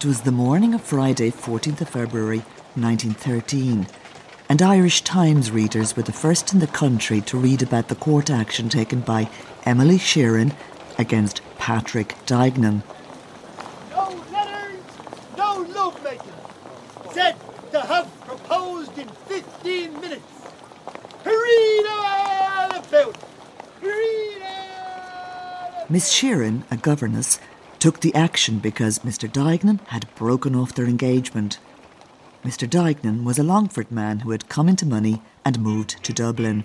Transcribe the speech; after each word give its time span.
It 0.00 0.06
was 0.06 0.22
the 0.22 0.32
morning 0.32 0.72
of 0.72 0.80
Friday, 0.80 1.30
14th 1.30 1.82
of 1.82 1.90
February 1.90 2.38
1913, 2.74 3.86
and 4.48 4.62
Irish 4.62 5.02
Times 5.02 5.50
readers 5.50 5.94
were 5.94 6.02
the 6.02 6.10
first 6.10 6.54
in 6.54 6.58
the 6.58 6.66
country 6.66 7.20
to 7.20 7.36
read 7.36 7.60
about 7.60 7.88
the 7.88 7.94
court 7.94 8.30
action 8.30 8.70
taken 8.70 9.02
by 9.02 9.28
Emily 9.66 9.98
Sheeran 9.98 10.54
against 10.96 11.42
Patrick 11.58 12.14
Duignan. 12.24 12.82
No 13.90 14.24
letters, 14.32 14.80
no 15.36 15.66
lovemaking. 15.68 16.32
Said 17.12 17.36
to 17.72 17.80
have 17.82 18.08
proposed 18.24 18.96
in 18.96 19.06
15 19.06 20.00
minutes. 20.00 20.32
Read 21.26 21.86
all 21.90 22.70
about 22.70 22.90
it. 22.90 23.16
Read 23.82 24.42
all 24.44 25.86
Miss 25.90 26.10
Sheeran, 26.10 26.62
a 26.70 26.78
governess, 26.78 27.38
took 27.80 28.00
the 28.00 28.14
action 28.14 28.58
because 28.58 29.00
Mr. 29.00 29.28
Duignan 29.28 29.80
had 29.86 30.14
broken 30.14 30.54
off 30.54 30.74
their 30.74 30.84
engagement. 30.84 31.58
Mr. 32.44 32.68
Duignan 32.68 33.24
was 33.24 33.38
a 33.38 33.42
Longford 33.42 33.90
man 33.90 34.20
who 34.20 34.30
had 34.30 34.48
come 34.48 34.68
into 34.68 34.86
money 34.86 35.22
and 35.44 35.58
moved 35.58 36.02
to 36.04 36.12
Dublin. 36.12 36.64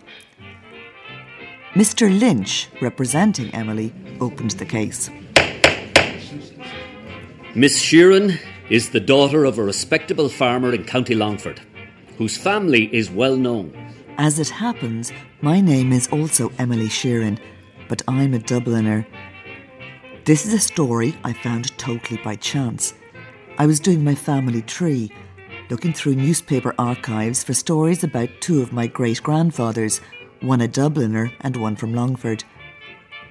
Mr. 1.73 2.07
Lynch, 2.19 2.69
representing 2.81 3.53
Emily, 3.53 3.93
opened 4.19 4.51
the 4.51 4.65
case. 4.65 5.09
Miss 7.55 7.81
Sheeran 7.81 8.37
is 8.69 8.89
the 8.89 8.99
daughter 8.99 9.45
of 9.45 9.57
a 9.57 9.63
respectable 9.63 10.27
farmer 10.27 10.73
in 10.73 10.83
County 10.83 11.15
Longford, 11.15 11.61
whose 12.17 12.37
family 12.37 12.93
is 12.93 13.09
well 13.09 13.37
known. 13.37 13.73
As 14.17 14.39
it 14.39 14.49
happens, 14.49 15.11
my 15.41 15.61
name 15.61 15.93
is 15.93 16.07
also 16.07 16.51
Emily 16.57 16.87
Sheeran, 16.87 17.37
but 17.87 18.01
I'm 18.07 18.33
a 18.33 18.39
Dubliner. 18.39 19.05
This 20.25 20.47
is 20.47 20.53
a 20.53 20.59
story 20.59 21.15
I 21.23 21.33
found 21.33 21.77
totally 21.77 22.19
by 22.23 22.35
chance. 22.35 22.95
I 23.59 23.67
was 23.67 23.79
doing 23.79 24.03
my 24.03 24.15
family 24.15 24.63
tree, 24.63 25.11
looking 25.69 25.93
through 25.93 26.15
newspaper 26.15 26.73
archives 26.79 27.43
for 27.43 27.53
stories 27.53 28.03
about 28.03 28.41
two 28.41 28.63
of 28.63 28.73
my 28.73 28.87
great 28.87 29.21
grandfathers, 29.21 30.01
one 30.41 30.61
a 30.61 30.67
Dubliner 30.67 31.31
and 31.41 31.55
one 31.55 31.75
from 31.75 31.93
Longford. 31.93 32.43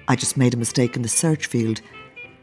I 0.07 0.15
just 0.15 0.37
made 0.37 0.53
a 0.53 0.57
mistake 0.57 0.95
in 0.95 1.01
the 1.01 1.09
search 1.09 1.47
field 1.47 1.81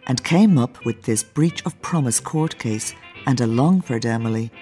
and 0.06 0.23
came 0.23 0.58
up 0.58 0.84
with 0.84 1.05
this 1.05 1.23
breach 1.23 1.64
of 1.64 1.80
promise 1.80 2.20
court 2.20 2.58
case 2.58 2.95
and 3.27 3.41
a 3.41 3.47
Longford 3.47 4.05
Emily. 4.05 4.53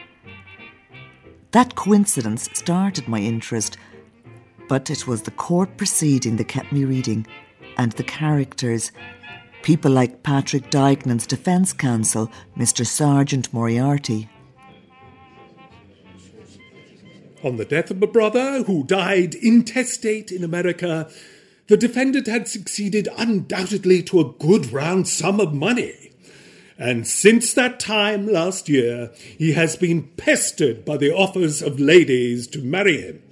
That 1.51 1.75
coincidence 1.75 2.49
started 2.53 3.09
my 3.09 3.19
interest, 3.19 3.77
but 4.69 4.89
it 4.89 5.09
was 5.09 5.23
the 5.23 5.33
court 5.33 5.77
proceeding 5.77 6.37
that 6.37 6.47
kept 6.47 6.71
me 6.71 6.85
reading, 6.85 7.27
and 7.77 7.91
the 7.93 8.05
characters. 8.05 8.93
People 9.63 9.91
like 9.91 10.23
Patrick 10.23 10.71
Duignan's 10.71 11.27
defence 11.27 11.73
counsel, 11.73 12.31
Mr. 12.57 12.87
Sergeant 12.87 13.53
Moriarty. 13.53 14.29
On 17.45 17.57
the 17.57 17.65
death 17.65 17.91
of 17.91 18.03
a 18.03 18.07
brother 18.07 18.65
who 18.65 18.85
died 18.85 19.35
intestate 19.35 20.31
in 20.31 20.45
America, 20.45 21.11
the 21.69 21.77
defendant 21.77 22.27
had 22.27 22.49
succeeded 22.49 23.09
undoubtedly 23.17 24.03
to 24.05 24.21
a 24.21 24.33
good 24.33 24.73
round 24.73 25.09
sum 25.09 25.41
of 25.41 25.55
money. 25.55 26.11
And 26.79 27.07
since 27.07 27.53
that 27.55 27.79
time 27.79 28.27
last 28.27 28.69
year, 28.69 29.13
he 29.39 29.53
has 29.53 29.77
been 29.77 30.09
pestered 30.17 30.85
by 30.85 30.97
the 30.97 31.15
offers 31.15 31.61
of 31.61 31.79
ladies 31.79 32.47
to 32.49 32.63
marry 32.63 33.03
him. 33.03 33.23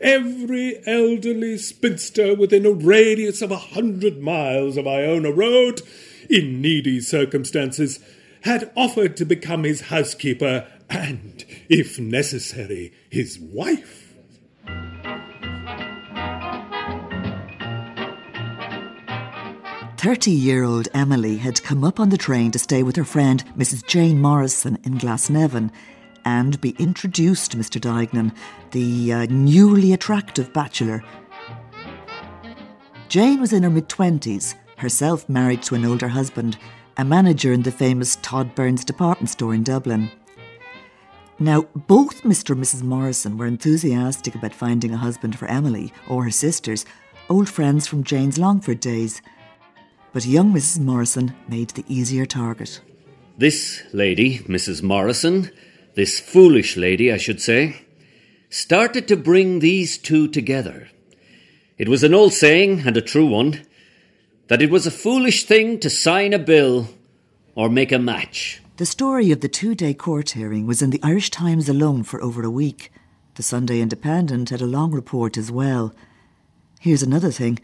Every 0.00 0.80
elderly 0.86 1.56
spinster 1.58 2.34
within 2.34 2.66
a 2.66 2.70
radius 2.70 3.42
of 3.42 3.50
a 3.50 3.56
hundred 3.56 4.20
miles 4.20 4.76
of 4.76 4.86
Iona 4.86 5.30
Road, 5.30 5.82
in 6.28 6.60
needy 6.60 7.00
circumstances, 7.00 8.00
had 8.42 8.70
offered 8.76 9.16
to 9.16 9.24
become 9.24 9.64
his 9.64 9.82
housekeeper 9.82 10.66
and, 10.90 11.44
if 11.68 11.98
necessary, 11.98 12.92
his 13.10 13.38
wife. 13.38 14.00
Thirty-year-old 19.96 20.88
Emily 20.92 21.38
had 21.38 21.62
come 21.62 21.82
up 21.82 21.98
on 21.98 22.10
the 22.10 22.18
train 22.18 22.50
to 22.50 22.58
stay 22.58 22.82
with 22.82 22.96
her 22.96 23.04
friend 23.04 23.42
Mrs. 23.56 23.86
Jane 23.86 24.20
Morrison 24.20 24.76
in 24.84 24.98
Glasnevin 24.98 25.70
and 26.24 26.60
be 26.60 26.70
introduced 26.78 27.52
to 27.52 27.56
Mr. 27.56 27.80
Duignan, 27.80 28.32
the 28.70 29.12
uh, 29.12 29.26
newly 29.30 29.92
attractive 29.92 30.52
bachelor. 30.52 31.02
Jane 33.08 33.40
was 33.40 33.52
in 33.52 33.62
her 33.62 33.70
mid 33.70 33.88
twenties, 33.88 34.54
herself 34.78 35.28
married 35.28 35.62
to 35.62 35.74
an 35.74 35.84
older 35.84 36.08
husband, 36.08 36.58
a 36.96 37.04
manager 37.04 37.52
in 37.52 37.62
the 37.62 37.70
famous 37.70 38.16
Todd 38.22 38.54
Burns 38.54 38.84
department 38.84 39.30
store 39.30 39.54
in 39.54 39.62
Dublin. 39.62 40.10
Now, 41.38 41.62
both 41.74 42.22
Mr. 42.22 42.50
and 42.50 42.62
Mrs. 42.62 42.82
Morrison 42.82 43.36
were 43.36 43.46
enthusiastic 43.46 44.34
about 44.34 44.54
finding 44.54 44.94
a 44.94 44.98
husband 44.98 45.36
for 45.38 45.46
Emily 45.46 45.92
or 46.08 46.24
her 46.24 46.30
sisters, 46.30 46.86
old 47.28 47.48
friends 47.48 47.86
from 47.86 48.04
Jane's 48.04 48.38
Longford 48.38 48.78
days. 48.80 49.20
But 50.12 50.26
young 50.26 50.52
Mrs. 50.52 50.80
Morrison 50.80 51.34
made 51.48 51.70
the 51.70 51.84
easier 51.88 52.24
target. 52.24 52.80
This 53.36 53.82
lady, 53.92 54.38
Mrs. 54.40 54.80
Morrison, 54.80 55.50
this 55.94 56.20
foolish 56.20 56.76
lady, 56.76 57.12
I 57.12 57.16
should 57.16 57.40
say, 57.40 57.82
started 58.50 59.08
to 59.08 59.16
bring 59.16 59.58
these 59.58 59.98
two 59.98 60.28
together. 60.28 60.88
It 61.78 61.88
was 61.88 62.04
an 62.04 62.14
old 62.14 62.32
saying, 62.32 62.82
and 62.86 62.96
a 62.96 63.02
true 63.02 63.26
one, 63.26 63.66
that 64.48 64.62
it 64.62 64.70
was 64.70 64.86
a 64.86 64.90
foolish 64.90 65.44
thing 65.44 65.80
to 65.80 65.90
sign 65.90 66.32
a 66.32 66.38
bill 66.38 66.88
or 67.54 67.68
make 67.68 67.92
a 67.92 67.98
match. 67.98 68.60
The 68.76 68.86
story 68.86 69.30
of 69.30 69.40
the 69.40 69.48
two 69.48 69.74
day 69.74 69.94
court 69.94 70.30
hearing 70.30 70.66
was 70.66 70.82
in 70.82 70.90
the 70.90 71.00
Irish 71.02 71.30
Times 71.30 71.68
alone 71.68 72.02
for 72.02 72.22
over 72.22 72.42
a 72.42 72.50
week. 72.50 72.92
The 73.36 73.42
Sunday 73.42 73.80
Independent 73.80 74.50
had 74.50 74.60
a 74.60 74.66
long 74.66 74.92
report 74.92 75.36
as 75.36 75.50
well. 75.50 75.94
Here's 76.80 77.02
another 77.02 77.30
thing 77.30 77.58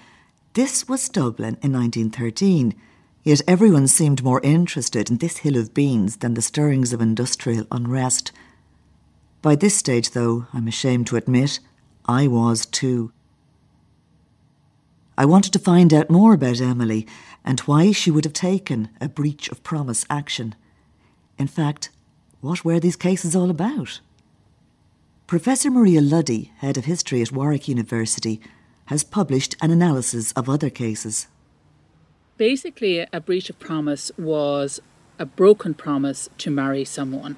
this 0.54 0.88
was 0.88 1.08
Dublin 1.08 1.58
in 1.62 1.72
1913, 1.72 2.74
yet 3.22 3.42
everyone 3.46 3.86
seemed 3.86 4.22
more 4.22 4.40
interested 4.42 5.10
in 5.10 5.18
this 5.18 5.38
hill 5.38 5.56
of 5.56 5.74
beans 5.74 6.16
than 6.18 6.34
the 6.34 6.42
stirrings 6.42 6.92
of 6.92 7.00
industrial 7.00 7.66
unrest. 7.70 8.32
By 9.42 9.56
this 9.56 9.74
stage, 9.74 10.10
though, 10.10 10.46
I'm 10.52 10.68
ashamed 10.68 11.06
to 11.08 11.16
admit, 11.16 11.60
I 12.06 12.26
was 12.26 12.66
too. 12.66 13.12
I 15.16 15.26
wanted 15.26 15.52
to 15.52 15.58
find 15.58 15.92
out 15.92 16.10
more 16.10 16.32
about 16.34 16.60
Emily 16.60 17.06
and 17.44 17.60
why 17.60 17.92
she 17.92 18.10
would 18.10 18.24
have 18.24 18.32
taken 18.32 18.88
a 19.00 19.08
breach 19.08 19.48
of 19.48 19.62
promise 19.62 20.06
action. 20.08 20.54
In 21.38 21.46
fact, 21.46 21.90
what 22.40 22.64
were 22.64 22.80
these 22.80 22.96
cases 22.96 23.36
all 23.36 23.50
about? 23.50 24.00
Professor 25.26 25.70
Maria 25.70 26.00
Luddy, 26.00 26.52
head 26.58 26.76
of 26.76 26.86
history 26.86 27.22
at 27.22 27.32
Warwick 27.32 27.68
University, 27.68 28.40
has 28.86 29.04
published 29.04 29.56
an 29.60 29.70
analysis 29.70 30.32
of 30.32 30.48
other 30.48 30.70
cases. 30.70 31.28
Basically, 32.40 33.06
a 33.12 33.20
breach 33.20 33.50
of 33.50 33.58
promise 33.58 34.10
was 34.16 34.80
a 35.18 35.26
broken 35.26 35.74
promise 35.74 36.30
to 36.38 36.50
marry 36.50 36.86
someone. 36.86 37.36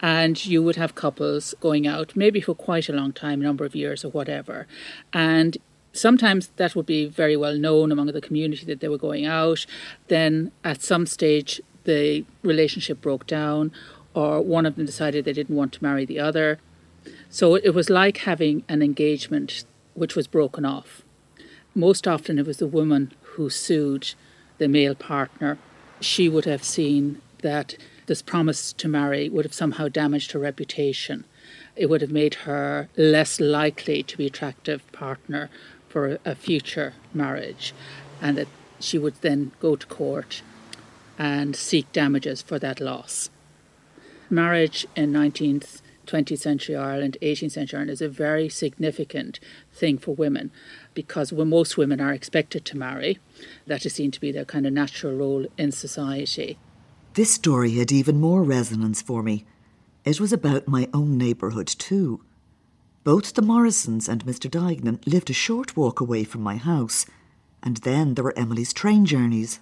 And 0.00 0.44
you 0.44 0.60
would 0.60 0.74
have 0.74 0.96
couples 0.96 1.54
going 1.60 1.86
out, 1.86 2.16
maybe 2.16 2.40
for 2.40 2.52
quite 2.52 2.88
a 2.88 2.92
long 2.92 3.12
time, 3.12 3.40
number 3.40 3.64
of 3.64 3.76
years 3.76 4.04
or 4.04 4.08
whatever. 4.08 4.66
And 5.12 5.56
sometimes 5.92 6.48
that 6.56 6.74
would 6.74 6.84
be 6.84 7.06
very 7.06 7.36
well 7.36 7.56
known 7.56 7.92
among 7.92 8.06
the 8.06 8.20
community 8.20 8.66
that 8.66 8.80
they 8.80 8.88
were 8.88 8.98
going 8.98 9.24
out. 9.24 9.66
Then 10.08 10.50
at 10.64 10.82
some 10.82 11.06
stage, 11.06 11.60
the 11.84 12.24
relationship 12.42 13.00
broke 13.00 13.28
down, 13.28 13.70
or 14.14 14.40
one 14.40 14.66
of 14.66 14.74
them 14.74 14.84
decided 14.84 15.24
they 15.24 15.32
didn't 15.32 15.54
want 15.54 15.72
to 15.74 15.84
marry 15.84 16.04
the 16.04 16.18
other. 16.18 16.58
So 17.30 17.54
it 17.54 17.70
was 17.70 17.88
like 17.88 18.16
having 18.16 18.64
an 18.68 18.82
engagement 18.82 19.64
which 19.94 20.16
was 20.16 20.26
broken 20.26 20.64
off. 20.64 21.02
Most 21.72 22.08
often 22.08 22.40
it 22.40 22.46
was 22.48 22.56
the 22.56 22.66
woman 22.66 23.12
who 23.34 23.48
sued 23.48 24.14
the 24.58 24.68
male 24.68 24.94
partner. 24.94 25.58
She 26.00 26.28
would 26.28 26.44
have 26.44 26.64
seen 26.64 27.20
that 27.42 27.76
this 28.06 28.22
promise 28.22 28.72
to 28.74 28.88
marry 28.88 29.28
would 29.28 29.44
have 29.44 29.54
somehow 29.54 29.88
damaged 29.88 30.32
her 30.32 30.38
reputation. 30.38 31.24
It 31.76 31.86
would 31.86 32.00
have 32.00 32.10
made 32.10 32.34
her 32.46 32.88
less 32.96 33.40
likely 33.40 34.02
to 34.02 34.16
be 34.16 34.26
attractive 34.26 34.90
partner 34.92 35.50
for 35.88 36.18
a 36.24 36.34
future 36.34 36.94
marriage, 37.12 37.72
and 38.20 38.36
that 38.36 38.48
she 38.80 38.98
would 38.98 39.20
then 39.20 39.52
go 39.60 39.76
to 39.76 39.86
court 39.86 40.42
and 41.18 41.54
seek 41.54 41.90
damages 41.92 42.42
for 42.42 42.58
that 42.58 42.80
loss. 42.80 43.30
Marriage 44.28 44.86
in 44.96 45.12
19th, 45.12 45.80
20th 46.06 46.38
century 46.38 46.76
Ireland, 46.76 47.16
18th 47.22 47.52
century 47.52 47.78
Ireland 47.78 47.92
is 47.92 48.02
a 48.02 48.08
very 48.08 48.48
significant 48.48 49.38
thing 49.72 49.98
for 49.98 50.14
women 50.14 50.50
because 50.92 51.32
most 51.32 51.76
women 51.76 52.00
are 52.00 52.12
expected 52.12 52.64
to 52.64 52.76
marry, 52.76 53.18
that 53.66 53.84
is 53.86 53.94
seen 53.94 54.10
to 54.10 54.20
be 54.20 54.32
their 54.32 54.44
kind 54.44 54.66
of 54.66 54.72
natural 54.72 55.14
role 55.14 55.46
in 55.56 55.72
society. 55.72 56.58
This 57.14 57.32
story 57.32 57.72
had 57.72 57.92
even 57.92 58.20
more 58.20 58.42
resonance 58.42 59.00
for 59.00 59.22
me. 59.22 59.44
It 60.04 60.20
was 60.20 60.32
about 60.32 60.68
my 60.68 60.88
own 60.92 61.16
neighbourhood, 61.16 61.68
too. 61.68 62.20
Both 63.04 63.34
the 63.34 63.42
Morrisons 63.42 64.08
and 64.08 64.24
Mr. 64.24 64.50
Duignan 64.50 65.00
lived 65.06 65.30
a 65.30 65.34
short 65.34 65.76
walk 65.76 66.00
away 66.00 66.24
from 66.24 66.42
my 66.42 66.56
house, 66.56 67.06
and 67.62 67.76
then 67.78 68.14
there 68.14 68.24
were 68.24 68.38
Emily's 68.38 68.72
train 68.72 69.06
journeys. 69.06 69.60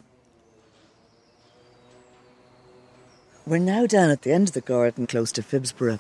We're 3.45 3.59
now 3.59 3.87
down 3.87 4.11
at 4.11 4.23
the 4.23 4.33
end 4.33 4.49
of 4.49 4.55
the 4.55 4.61
garden 4.61 5.09
close 5.09 5.33
to 5.33 5.43
Phibsborough. 5.43 5.99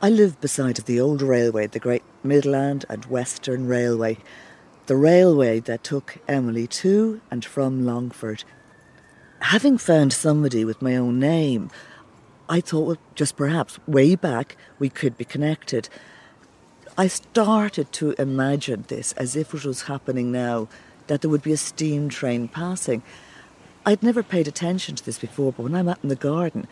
I 0.00 0.10
live 0.10 0.40
beside 0.40 0.76
the 0.76 1.00
old 1.00 1.22
railway, 1.22 1.66
the 1.66 1.80
Great 1.80 2.04
Midland 2.22 2.84
and 2.88 3.04
Western 3.06 3.66
Railway, 3.66 4.18
the 4.86 4.96
railway 4.96 5.60
that 5.60 5.82
took 5.82 6.18
Emily 6.28 6.66
to 6.66 7.20
and 7.30 7.44
from 7.44 7.86
Longford. 7.86 8.44
Having 9.40 9.78
found 9.78 10.12
somebody 10.12 10.64
with 10.64 10.82
my 10.82 10.96
own 10.96 11.18
name, 11.18 11.70
I 12.48 12.60
thought, 12.60 12.86
well, 12.86 12.98
just 13.14 13.36
perhaps 13.36 13.78
way 13.86 14.14
back 14.14 14.56
we 14.78 14.90
could 14.90 15.16
be 15.16 15.24
connected. 15.24 15.88
I 16.98 17.06
started 17.06 17.92
to 17.94 18.12
imagine 18.12 18.84
this 18.88 19.12
as 19.12 19.36
if 19.36 19.54
it 19.54 19.64
was 19.64 19.82
happening 19.82 20.30
now, 20.30 20.68
that 21.06 21.20
there 21.20 21.30
would 21.30 21.42
be 21.42 21.52
a 21.52 21.58
steam 21.58 22.08
train 22.08 22.48
passing. 22.48 23.02
I'd 23.86 24.02
never 24.02 24.22
paid 24.22 24.48
attention 24.48 24.96
to 24.96 25.04
this 25.04 25.18
before, 25.18 25.52
but 25.52 25.64
when 25.64 25.74
I'm 25.74 25.88
out 25.88 25.98
in 26.02 26.08
the 26.08 26.16
garden, 26.16 26.66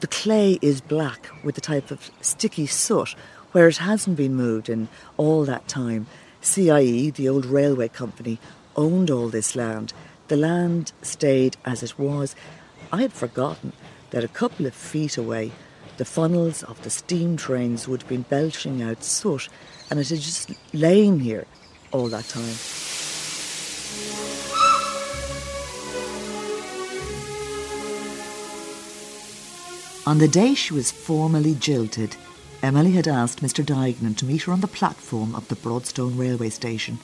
the 0.00 0.06
clay 0.06 0.58
is 0.62 0.80
black 0.80 1.28
with 1.44 1.58
a 1.58 1.60
type 1.60 1.90
of 1.90 2.10
sticky 2.20 2.66
soot 2.66 3.14
where 3.52 3.68
it 3.68 3.76
hasn't 3.78 4.16
been 4.16 4.34
moved 4.34 4.68
in 4.68 4.88
all 5.16 5.44
that 5.44 5.68
time. 5.68 6.06
CIE, 6.42 7.10
the 7.10 7.28
old 7.28 7.46
railway 7.46 7.88
company, 7.88 8.38
owned 8.76 9.10
all 9.10 9.28
this 9.28 9.54
land. 9.54 9.92
The 10.28 10.36
land 10.36 10.92
stayed 11.02 11.56
as 11.64 11.82
it 11.82 11.98
was. 11.98 12.34
I 12.92 13.02
had 13.02 13.12
forgotten 13.12 13.72
that 14.10 14.24
a 14.24 14.28
couple 14.28 14.66
of 14.66 14.74
feet 14.74 15.16
away, 15.16 15.52
the 15.96 16.04
funnels 16.04 16.62
of 16.62 16.80
the 16.82 16.90
steam 16.90 17.36
trains 17.36 17.86
would 17.86 18.02
have 18.02 18.08
been 18.08 18.22
belching 18.22 18.80
out 18.82 19.04
soot, 19.04 19.48
and 19.90 20.00
it 20.00 20.08
had 20.08 20.20
just 20.20 20.52
lain 20.72 21.20
here 21.20 21.46
all 21.92 22.08
that 22.08 22.24
time. 22.28 22.56
On 30.06 30.18
the 30.18 30.28
day 30.28 30.54
she 30.54 30.72
was 30.72 30.90
formally 30.90 31.54
jilted, 31.54 32.16
Emily 32.62 32.92
had 32.92 33.08
asked 33.08 33.40
Mr. 33.40 33.64
Duignan 33.64 34.16
to 34.16 34.26
meet 34.26 34.42
her 34.42 34.52
on 34.52 34.60
the 34.60 34.68
platform 34.68 35.34
of 35.34 35.48
the 35.48 35.56
Broadstone 35.56 36.16
railway 36.16 36.50
station. 36.50 36.98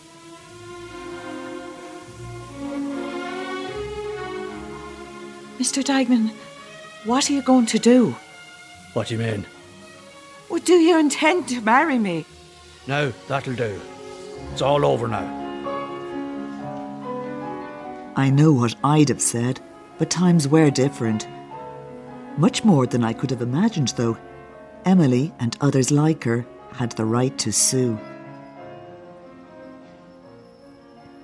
Mr. 5.58 5.82
Duignan, 5.82 6.31
what 7.05 7.31
are 7.31 7.32
you 7.32 7.41
going 7.41 7.64
to 7.67 7.79
do? 7.79 8.14
What 8.93 9.08
do 9.08 9.14
you 9.14 9.20
mean? 9.20 9.47
Well, 10.50 10.61
do 10.61 10.75
you 10.75 10.99
intend 10.99 11.49
to 11.49 11.62
marry 11.62 11.99
me? 11.99 12.26
No, 12.87 13.12
that'll 13.26 13.55
do. 13.55 13.81
It's 14.53 14.61
all 14.61 14.85
over 14.85 15.08
now. 15.08 15.44
I 18.14 18.31
know 18.31 18.53
what 18.53 18.75
I'd 18.85 19.08
have 19.08 19.23
said, 19.23 19.61
but 19.99 20.11
times 20.11 20.47
were 20.47 20.70
different. 20.70 21.26
Much 22.37 22.64
more 22.64 22.87
than 22.87 23.03
I 23.03 23.14
could 23.14 23.31
have 23.31 23.43
imagined, 23.43 23.88
though. 23.97 24.19
Emily 24.87 25.33
and 25.41 25.56
others 25.61 25.91
like 25.91 26.23
her 26.23 26.47
had 26.75 26.93
the 26.93 27.05
right 27.05 27.37
to 27.38 27.53
sue. 27.53 27.99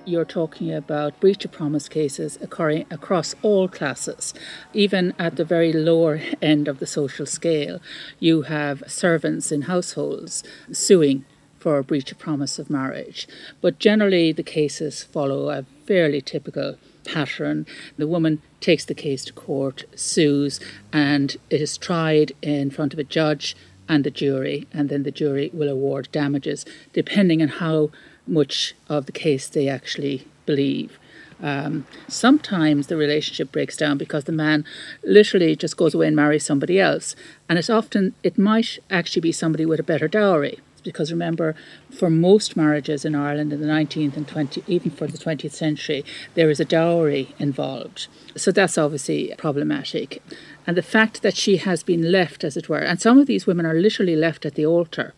You're 0.05 0.25
talking 0.25 0.73
about 0.73 1.17
breach 1.21 1.45
of 1.45 1.53
promise 1.53 1.87
cases 1.87 2.37
occurring 2.41 2.85
across 2.91 3.35
all 3.41 3.69
classes, 3.69 4.33
even 4.73 5.13
at 5.17 5.37
the 5.37 5.45
very 5.45 5.71
lower 5.71 6.19
end 6.41 6.67
of 6.67 6.79
the 6.79 6.85
social 6.85 7.25
scale. 7.25 7.79
You 8.19 8.41
have 8.41 8.83
servants 8.87 9.49
in 9.49 9.61
households 9.61 10.43
suing 10.73 11.23
for 11.57 11.77
a 11.77 11.85
breach 11.85 12.11
of 12.11 12.19
promise 12.19 12.59
of 12.59 12.69
marriage. 12.69 13.29
But 13.61 13.79
generally, 13.79 14.33
the 14.33 14.43
cases 14.43 15.03
follow 15.03 15.49
a 15.49 15.63
fairly 15.87 16.19
typical 16.19 16.75
pattern. 17.03 17.65
The 17.97 18.07
woman 18.07 18.41
takes 18.59 18.85
the 18.85 18.93
case 18.93 19.25
to 19.25 19.33
court, 19.33 19.85
sues, 19.95 20.59
and 20.91 21.35
it 21.49 21.61
is 21.61 21.77
tried 21.77 22.31
in 22.41 22.71
front 22.71 22.93
of 22.93 22.99
a 22.99 23.03
judge 23.03 23.55
and 23.87 24.05
a 24.07 24.11
jury, 24.11 24.67
and 24.73 24.89
then 24.89 25.03
the 25.03 25.11
jury 25.11 25.49
will 25.53 25.69
award 25.69 26.07
damages 26.11 26.65
depending 26.93 27.41
on 27.41 27.49
how 27.49 27.91
much 28.25 28.73
of 28.87 29.05
the 29.05 29.11
case 29.11 29.47
they 29.47 29.67
actually 29.67 30.27
believe. 30.45 30.97
Um, 31.41 31.85
sometimes 32.07 32.87
the 32.87 32.95
relationship 32.95 33.51
breaks 33.51 33.75
down 33.75 33.97
because 33.97 34.23
the 34.23 34.31
man 34.31 34.63
literally 35.03 35.55
just 35.57 35.75
goes 35.75 35.93
away 35.93 36.07
and 36.07 36.15
marries 36.15 36.45
somebody 36.45 36.79
else, 36.79 37.15
and 37.49 37.59
it's 37.59 37.69
often 37.69 38.15
it 38.23 38.37
might 38.37 38.79
actually 38.89 39.21
be 39.21 39.33
somebody 39.33 39.65
with 39.65 39.79
a 39.79 39.83
better 39.83 40.07
dowry. 40.07 40.59
Because 40.83 41.11
remember, 41.11 41.55
for 41.91 42.09
most 42.09 42.55
marriages 42.55 43.05
in 43.05 43.15
Ireland 43.15 43.53
in 43.53 43.61
the 43.61 43.67
19th 43.67 44.17
and 44.17 44.27
20th, 44.27 44.63
even 44.67 44.91
for 44.91 45.07
the 45.07 45.17
20th 45.17 45.53
century, 45.53 46.03
there 46.33 46.49
is 46.49 46.59
a 46.59 46.65
dowry 46.65 47.33
involved. 47.39 48.07
So 48.35 48.51
that's 48.51 48.77
obviously 48.77 49.33
problematic. 49.37 50.21
And 50.67 50.77
the 50.77 50.81
fact 50.81 51.21
that 51.21 51.35
she 51.35 51.57
has 51.57 51.83
been 51.83 52.11
left, 52.11 52.43
as 52.43 52.57
it 52.57 52.69
were, 52.69 52.79
and 52.79 53.01
some 53.01 53.19
of 53.19 53.27
these 53.27 53.47
women 53.47 53.65
are 53.65 53.73
literally 53.73 54.15
left 54.15 54.45
at 54.45 54.55
the 54.55 54.65
altar, 54.65 55.13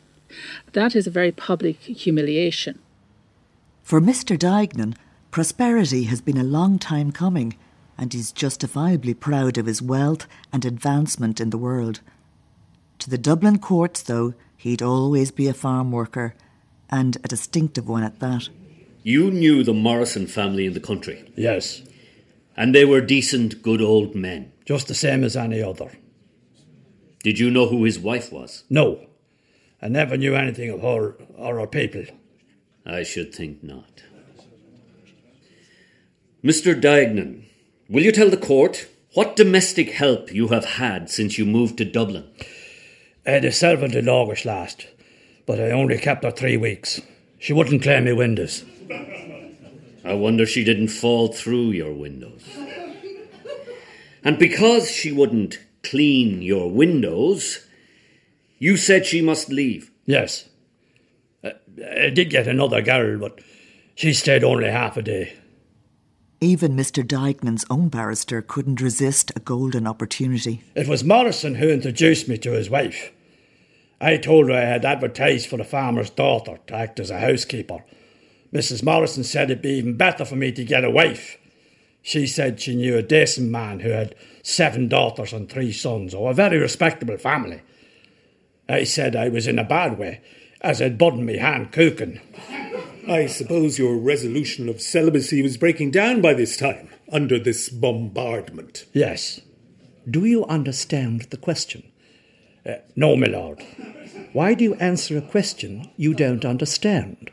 that 0.74 0.96
is 0.96 1.08
a 1.08 1.12
very 1.12 1.32
public 1.32 1.80
humiliation. 1.80 2.80
For 3.84 4.02
Mr. 4.02 4.38
Duignan, 4.38 4.96
prosperity 5.32 6.04
has 6.06 6.22
been 6.22 6.38
a 6.38 6.44
long 6.44 6.80
time 6.80 7.12
coming, 7.12 7.56
and 7.98 8.12
he's 8.12 8.32
justifiably 8.32 9.14
proud 9.14 9.58
of 9.58 9.68
his 9.68 9.82
wealth 9.82 10.28
and 10.52 10.66
advancement 10.66 11.40
in 11.40 11.52
the 11.52 11.58
world. 11.58 12.02
To 13.00 13.10
the 13.10 13.18
Dublin 13.18 13.60
courts, 13.60 14.02
though, 14.02 14.34
he'd 14.66 14.82
always 14.82 15.30
be 15.30 15.48
a 15.48 15.54
farm 15.54 15.92
worker, 15.92 16.34
and 16.90 17.18
a 17.24 17.28
distinctive 17.28 17.88
one 17.88 18.04
at 18.04 18.20
that. 18.20 18.50
You 19.04 19.30
knew 19.30 19.64
the 19.64 19.74
Morrison 19.76 20.26
family 20.26 20.66
in 20.66 20.74
the 20.74 20.80
country, 20.80 21.32
Yes, 21.38 21.84
and 22.58 22.74
they 22.74 22.84
were 22.84 23.00
decent, 23.02 23.62
good 23.62 23.80
old 23.82 24.16
men. 24.16 24.52
just 24.66 24.88
the 24.88 24.96
same 24.96 25.24
as 25.24 25.36
any 25.38 25.62
other. 25.62 25.92
Did 27.22 27.38
you 27.38 27.52
know 27.52 27.68
who 27.68 27.84
his 27.84 28.00
wife 28.00 28.32
was? 28.32 28.64
No, 28.68 29.06
I 29.84 29.88
never 29.88 30.18
knew 30.18 30.34
anything 30.34 30.72
of 30.72 30.82
her 30.82 31.16
or 31.38 31.60
her 31.60 31.68
people. 31.68 32.06
I 32.86 33.04
should 33.04 33.36
think 33.36 33.64
not. 33.64 34.02
Mr. 36.44 36.80
Duignan, 36.80 37.44
will 37.88 38.04
you 38.04 38.12
tell 38.12 38.30
the 38.32 38.38
court 38.52 38.88
what 39.14 39.36
domestic 39.36 39.92
help 39.92 40.34
you 40.34 40.48
have 40.48 40.66
had 40.66 41.10
since 41.12 41.38
you 41.38 41.46
moved 41.46 41.78
to 41.78 41.86
Dublin? 41.86 42.26
I 43.26 43.32
had 43.32 43.46
a 43.46 43.52
servant 43.52 43.96
in 43.96 44.08
August 44.08 44.46
last, 44.46 44.88
but 45.46 45.60
I 45.60 45.72
only 45.72 45.98
kept 45.98 46.24
her 46.24 46.32
three 46.32 46.58
weeks. 46.58 47.02
She 47.40 47.54
wouldn't 47.54 47.82
clean 47.82 48.04
me 48.04 48.14
windows. 48.14 48.64
I 50.04 50.14
wonder 50.14 50.46
she 50.46 50.64
didn't 50.64 50.90
fall 50.90 51.30
through 51.30 51.72
your 51.72 51.94
windows. 51.94 52.44
And 54.24 54.38
because 54.38 54.92
she 54.92 55.12
wouldn't 55.12 55.60
clean 55.84 56.42
your 56.44 56.70
windows, 56.70 57.66
you 58.60 58.78
said 58.78 59.06
she 59.06 59.22
must 59.22 59.50
leave. 59.50 59.92
Yes. 60.06 60.50
I, 61.44 61.54
I 61.84 62.10
did 62.10 62.30
get 62.30 62.48
another 62.48 62.82
girl, 62.82 63.20
but 63.20 63.40
she 63.96 64.14
stayed 64.14 64.44
only 64.44 64.70
half 64.70 64.98
a 64.98 65.02
day. 65.02 65.34
Even 66.42 66.76
Mr. 66.76 67.06
Duignan's 67.06 67.66
own 67.70 67.90
barrister 67.90 68.42
couldn't 68.42 68.82
resist 68.82 69.32
a 69.36 69.40
golden 69.40 69.88
opportunity. 69.88 70.62
It 70.76 70.88
was 70.88 71.04
Morrison 71.04 71.56
who 71.56 71.70
introduced 71.70 72.28
me 72.28 72.38
to 72.40 72.52
his 72.52 72.70
wife. 72.70 73.12
I 74.06 74.18
told 74.18 74.50
her 74.50 74.56
I 74.56 74.66
had 74.66 74.86
advertised 74.86 75.48
for 75.48 75.58
the 75.58 75.64
farmer's 75.64 76.12
daughter 76.12 76.60
to 76.68 76.76
act 76.76 77.00
as 77.00 77.10
a 77.10 77.20
housekeeper. 77.20 77.84
Mrs. 78.54 78.84
Morrison 78.84 79.24
said 79.24 79.50
it'd 79.50 79.64
be 79.64 79.70
even 79.70 79.98
better 79.98 80.24
for 80.24 80.36
me 80.36 80.52
to 80.52 80.64
get 80.64 80.84
a 80.84 80.92
wife. 80.92 81.40
She 82.04 82.28
said 82.28 82.62
she 82.62 82.76
knew 82.76 82.98
a 82.98 83.02
decent 83.02 83.50
man 83.50 83.80
who 83.80 83.90
had 83.90 84.14
seven 84.44 84.88
daughters 84.88 85.34
and 85.34 85.50
three 85.50 85.72
sons, 85.72 86.14
or 86.14 86.30
a 86.30 86.36
very 86.36 86.60
respectable 86.60 87.18
family. 87.18 87.64
I 88.70 88.84
said 88.84 89.16
I 89.16 89.28
was 89.28 89.48
in 89.48 89.58
a 89.58 89.64
bad 89.64 89.98
way, 89.98 90.22
as 90.62 90.84
I'd 90.84 91.00
burdened 91.00 91.26
me 91.26 91.38
hand 91.38 91.72
cooking. 91.72 92.22
I 93.08 93.26
suppose 93.26 93.80
your 93.80 93.98
resolution 93.98 94.70
of 94.70 94.82
celibacy 94.82 95.42
was 95.42 95.58
breaking 95.58 95.90
down 95.90 96.22
by 96.22 96.36
this 96.36 96.58
time, 96.58 96.90
under 97.12 97.40
this 97.40 97.70
bombardment. 97.70 98.86
Yes. 98.94 99.42
Do 100.08 100.26
you 100.26 100.46
understand 100.46 101.24
the 101.32 101.38
question? 101.38 101.92
Uh, 102.68 102.76
no, 102.96 103.16
my 103.16 103.28
lord. 103.28 103.64
Why 104.36 104.54
do 104.54 104.66
you 104.66 104.76
answer 104.76 105.18
a 105.18 105.22
question 105.22 105.92
you 105.96 106.14
don't 106.14 106.44
understand? 106.44 107.32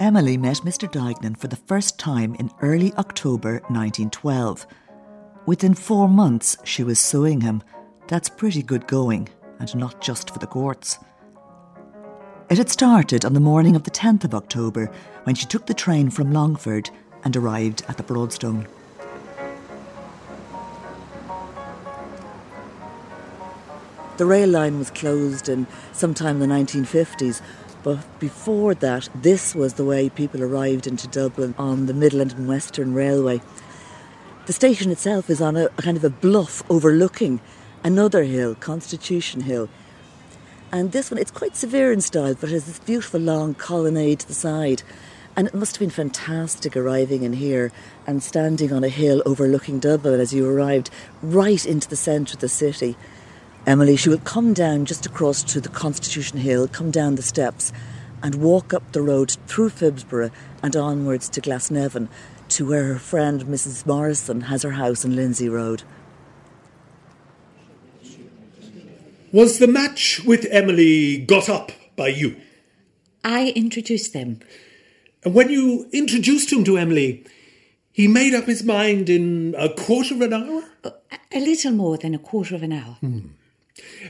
Emily 0.00 0.36
met 0.36 0.56
Mr. 0.64 0.90
Duignan 0.90 1.38
for 1.38 1.46
the 1.46 1.54
first 1.54 1.96
time 1.96 2.34
in 2.40 2.50
early 2.60 2.92
October 2.94 3.60
1912. 3.68 4.66
Within 5.46 5.74
four 5.74 6.08
months, 6.08 6.56
she 6.64 6.82
was 6.82 6.98
suing 6.98 7.42
him. 7.42 7.62
That's 8.08 8.28
pretty 8.28 8.64
good 8.64 8.88
going, 8.88 9.28
and 9.60 9.72
not 9.76 10.00
just 10.00 10.30
for 10.30 10.40
the 10.40 10.48
courts. 10.48 10.98
It 12.50 12.58
had 12.58 12.68
started 12.68 13.24
on 13.24 13.34
the 13.34 13.38
morning 13.38 13.76
of 13.76 13.84
the 13.84 13.92
10th 13.92 14.24
of 14.24 14.34
October 14.34 14.90
when 15.22 15.36
she 15.36 15.46
took 15.46 15.66
the 15.66 15.72
train 15.72 16.10
from 16.10 16.32
Longford 16.32 16.90
and 17.22 17.36
arrived 17.36 17.84
at 17.86 17.96
the 17.96 18.02
Broadstone. 18.02 18.66
The 24.20 24.26
rail 24.26 24.50
line 24.50 24.78
was 24.78 24.90
closed 24.90 25.48
in 25.48 25.66
sometime 25.94 26.42
in 26.42 26.46
the 26.46 26.54
1950s, 26.54 27.40
but 27.82 28.20
before 28.20 28.74
that, 28.74 29.08
this 29.14 29.54
was 29.54 29.72
the 29.72 29.84
way 29.86 30.10
people 30.10 30.42
arrived 30.42 30.86
into 30.86 31.08
Dublin 31.08 31.54
on 31.56 31.86
the 31.86 31.94
Midland 31.94 32.34
and 32.34 32.46
Western 32.46 32.92
Railway. 32.92 33.40
The 34.44 34.52
station 34.52 34.90
itself 34.90 35.30
is 35.30 35.40
on 35.40 35.56
a, 35.56 35.70
a 35.78 35.82
kind 35.82 35.96
of 35.96 36.04
a 36.04 36.10
bluff 36.10 36.62
overlooking 36.68 37.40
another 37.82 38.24
hill, 38.24 38.54
Constitution 38.56 39.40
Hill. 39.40 39.70
And 40.70 40.92
this 40.92 41.10
one, 41.10 41.16
it's 41.16 41.30
quite 41.30 41.56
severe 41.56 41.90
in 41.90 42.02
style, 42.02 42.34
but 42.34 42.50
it 42.50 42.52
has 42.52 42.66
this 42.66 42.78
beautiful 42.78 43.20
long 43.20 43.54
colonnade 43.54 44.20
to 44.20 44.28
the 44.28 44.34
side. 44.34 44.82
And 45.34 45.48
it 45.48 45.54
must 45.54 45.76
have 45.76 45.80
been 45.80 45.88
fantastic 45.88 46.76
arriving 46.76 47.22
in 47.22 47.32
here 47.32 47.72
and 48.06 48.22
standing 48.22 48.70
on 48.70 48.84
a 48.84 48.90
hill 48.90 49.22
overlooking 49.24 49.78
Dublin 49.78 50.20
as 50.20 50.34
you 50.34 50.46
arrived 50.46 50.90
right 51.22 51.64
into 51.64 51.88
the 51.88 51.96
centre 51.96 52.34
of 52.34 52.40
the 52.40 52.50
city. 52.50 52.98
Emily, 53.66 53.96
she 53.96 54.08
will 54.08 54.18
come 54.18 54.54
down 54.54 54.86
just 54.86 55.06
across 55.06 55.42
to 55.42 55.60
the 55.60 55.68
Constitution 55.68 56.38
Hill, 56.38 56.66
come 56.66 56.90
down 56.90 57.16
the 57.16 57.22
steps, 57.22 57.72
and 58.22 58.36
walk 58.36 58.72
up 58.72 58.92
the 58.92 59.02
road 59.02 59.36
through 59.46 59.70
Phibsborough 59.70 60.30
and 60.62 60.74
onwards 60.76 61.28
to 61.30 61.40
Glasnevin 61.40 62.08
to 62.48 62.66
where 62.66 62.84
her 62.84 62.98
friend 62.98 63.44
Mrs. 63.44 63.86
Morrison 63.86 64.42
has 64.42 64.62
her 64.62 64.72
house 64.72 65.04
in 65.04 65.14
Lindsay 65.14 65.48
Road. 65.48 65.82
Was 69.32 69.58
the 69.58 69.68
match 69.68 70.20
with 70.24 70.46
Emily 70.50 71.18
got 71.18 71.48
up 71.48 71.70
by 71.94 72.08
you? 72.08 72.36
I 73.22 73.50
introduced 73.50 74.12
them. 74.12 74.40
And 75.22 75.34
when 75.34 75.50
you 75.50 75.88
introduced 75.92 76.52
him 76.52 76.64
to 76.64 76.78
Emily, 76.78 77.24
he 77.92 78.08
made 78.08 78.34
up 78.34 78.46
his 78.46 78.64
mind 78.64 79.08
in 79.08 79.54
a 79.56 79.68
quarter 79.68 80.14
of 80.14 80.22
an 80.22 80.32
hour? 80.32 80.62
A 81.32 81.38
little 81.38 81.72
more 81.72 81.96
than 81.96 82.14
a 82.14 82.18
quarter 82.18 82.56
of 82.56 82.62
an 82.62 82.72
hour. 82.72 82.96
Hmm. 83.00 83.20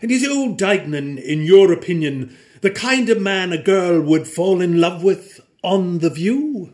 And 0.02 0.10
is 0.10 0.26
old 0.26 0.58
Duignan, 0.58 1.18
in 1.18 1.42
your 1.42 1.72
opinion, 1.72 2.36
the 2.60 2.70
kind 2.70 3.08
of 3.08 3.20
man 3.20 3.52
a 3.52 3.62
girl 3.62 4.00
would 4.00 4.26
fall 4.26 4.60
in 4.60 4.80
love 4.80 5.02
with 5.02 5.40
on 5.62 5.98
the 5.98 6.10
view? 6.10 6.72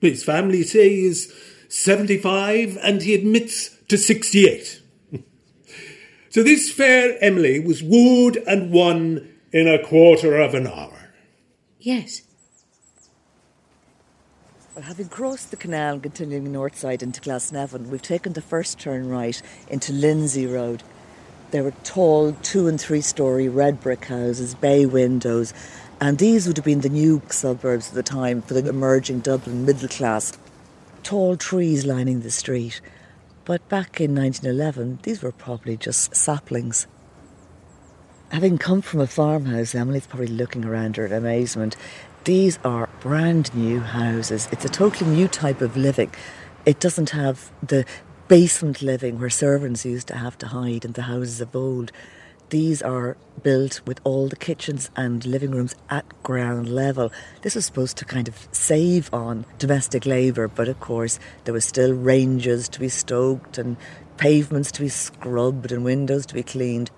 His 0.00 0.22
family 0.22 0.62
say 0.62 0.90
he's 0.90 1.32
75 1.68 2.78
and 2.82 3.02
he 3.02 3.14
admits 3.14 3.70
to 3.88 3.96
68. 3.96 4.82
so 6.30 6.42
this 6.42 6.70
fair 6.70 7.16
Emily 7.20 7.60
was 7.60 7.82
wooed 7.82 8.36
and 8.46 8.70
won 8.70 9.28
in 9.52 9.68
a 9.68 9.82
quarter 9.82 10.38
of 10.38 10.54
an 10.54 10.66
hour. 10.66 11.10
Yes. 11.78 12.22
Well, 14.74 14.84
having 14.84 15.08
crossed 15.08 15.52
the 15.52 15.56
canal 15.56 15.94
and 15.94 16.02
continuing 16.02 16.50
north 16.50 16.76
side 16.76 17.02
into 17.02 17.20
Glasnevin, 17.20 17.86
we've 17.86 18.02
taken 18.02 18.32
the 18.32 18.42
first 18.42 18.80
turn 18.80 19.08
right 19.08 19.40
into 19.68 19.92
Lindsay 19.92 20.46
Road. 20.46 20.82
There 21.50 21.62
were 21.62 21.74
tall 21.84 22.32
two 22.42 22.66
and 22.66 22.80
three 22.80 23.00
story 23.00 23.48
red 23.48 23.80
brick 23.80 24.06
houses, 24.06 24.54
bay 24.54 24.86
windows, 24.86 25.54
and 26.00 26.18
these 26.18 26.46
would 26.46 26.56
have 26.56 26.64
been 26.64 26.80
the 26.80 26.88
new 26.88 27.22
suburbs 27.28 27.88
of 27.88 27.94
the 27.94 28.02
time 28.02 28.42
for 28.42 28.54
the 28.54 28.68
emerging 28.68 29.20
Dublin 29.20 29.64
middle 29.64 29.88
class. 29.88 30.32
Tall 31.02 31.36
trees 31.36 31.86
lining 31.86 32.20
the 32.20 32.30
street. 32.30 32.80
But 33.44 33.68
back 33.68 34.00
in 34.00 34.14
1911, 34.14 35.00
these 35.02 35.22
were 35.22 35.32
probably 35.32 35.76
just 35.76 36.16
saplings. 36.16 36.86
Having 38.30 38.58
come 38.58 38.80
from 38.82 39.00
a 39.00 39.06
farmhouse, 39.06 39.74
Emily's 39.74 40.06
probably 40.06 40.26
looking 40.26 40.64
around 40.64 40.96
her 40.96 41.06
in 41.06 41.12
amazement. 41.12 41.76
These 42.24 42.58
are 42.64 42.88
brand 43.00 43.54
new 43.54 43.80
houses. 43.80 44.48
It's 44.50 44.64
a 44.64 44.68
totally 44.68 45.10
new 45.10 45.28
type 45.28 45.60
of 45.60 45.76
living. 45.76 46.10
It 46.64 46.80
doesn't 46.80 47.10
have 47.10 47.52
the 47.62 47.84
basement 48.28 48.80
living 48.80 49.20
where 49.20 49.30
servants 49.30 49.84
used 49.84 50.08
to 50.08 50.16
have 50.16 50.38
to 50.38 50.48
hide 50.48 50.84
in 50.84 50.92
the 50.92 51.02
houses 51.02 51.40
of 51.40 51.54
old. 51.54 51.92
These 52.50 52.82
are 52.82 53.16
built 53.42 53.80
with 53.86 54.00
all 54.04 54.28
the 54.28 54.36
kitchens 54.36 54.90
and 54.96 55.24
living 55.24 55.50
rooms 55.50 55.74
at 55.90 56.22
ground 56.22 56.68
level. 56.68 57.12
This 57.42 57.54
was 57.54 57.66
supposed 57.66 57.96
to 57.98 58.04
kind 58.04 58.28
of 58.28 58.48
save 58.52 59.12
on 59.12 59.44
domestic 59.58 60.06
labour, 60.06 60.48
but 60.48 60.68
of 60.68 60.80
course 60.80 61.18
there 61.44 61.54
were 61.54 61.60
still 61.60 61.92
ranges 61.92 62.68
to 62.70 62.80
be 62.80 62.88
stoked 62.88 63.58
and 63.58 63.76
pavements 64.16 64.70
to 64.72 64.82
be 64.82 64.88
scrubbed 64.88 65.72
and 65.72 65.84
windows 65.84 66.26
to 66.26 66.34
be 66.34 66.42
cleaned. 66.42 66.90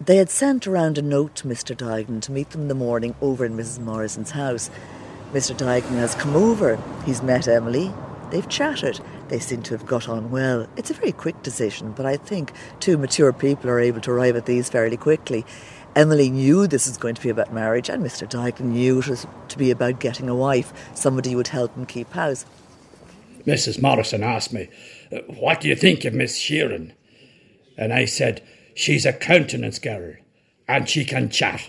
They 0.00 0.16
had 0.16 0.30
sent 0.30 0.66
around 0.66 0.98
a 0.98 1.02
note 1.02 1.34
to 1.36 1.48
Mr. 1.48 1.76
Duignan 1.76 2.20
to 2.22 2.32
meet 2.32 2.50
them 2.50 2.62
in 2.62 2.68
the 2.68 2.74
morning 2.74 3.16
over 3.20 3.44
in 3.44 3.56
Mrs. 3.56 3.80
Morrison's 3.80 4.30
house. 4.30 4.70
Mr. 5.32 5.56
Duignan 5.56 5.98
has 5.98 6.14
come 6.14 6.36
over. 6.36 6.80
He's 7.04 7.22
met 7.22 7.48
Emily. 7.48 7.92
They've 8.30 8.48
chatted. 8.48 9.00
They 9.28 9.38
seem 9.38 9.62
to 9.64 9.76
have 9.76 9.86
got 9.86 10.08
on 10.08 10.30
well. 10.30 10.66
It's 10.76 10.90
a 10.90 10.94
very 10.94 11.12
quick 11.12 11.42
decision, 11.42 11.92
but 11.92 12.06
I 12.06 12.16
think 12.16 12.52
two 12.80 12.96
mature 12.96 13.32
people 13.32 13.68
are 13.70 13.80
able 13.80 14.00
to 14.02 14.10
arrive 14.10 14.36
at 14.36 14.46
these 14.46 14.70
fairly 14.70 14.96
quickly. 14.96 15.44
Emily 15.94 16.30
knew 16.30 16.66
this 16.66 16.86
was 16.86 16.96
going 16.96 17.14
to 17.14 17.22
be 17.22 17.28
about 17.28 17.52
marriage, 17.52 17.88
and 17.88 18.02
Mr. 18.02 18.28
Duignan 18.28 18.72
knew 18.72 19.00
it 19.00 19.08
was 19.08 19.26
to 19.48 19.58
be 19.58 19.70
about 19.70 20.00
getting 20.00 20.28
a 20.28 20.34
wife, 20.34 20.72
somebody 20.94 21.30
who 21.30 21.36
would 21.36 21.48
help 21.48 21.74
him 21.76 21.86
keep 21.86 22.12
house. 22.12 22.46
Mrs. 23.46 23.80
Morrison 23.82 24.22
asked 24.22 24.52
me, 24.52 24.68
uh, 25.12 25.18
What 25.26 25.60
do 25.60 25.68
you 25.68 25.74
think 25.74 26.04
of 26.04 26.14
Miss 26.14 26.38
Sheeran? 26.38 26.92
And 27.76 27.92
I 27.92 28.04
said, 28.04 28.42
She's 28.74 29.04
a 29.04 29.12
countenance 29.12 29.78
girl, 29.78 30.14
and 30.66 30.88
she 30.88 31.04
can 31.04 31.30
chat. 31.30 31.68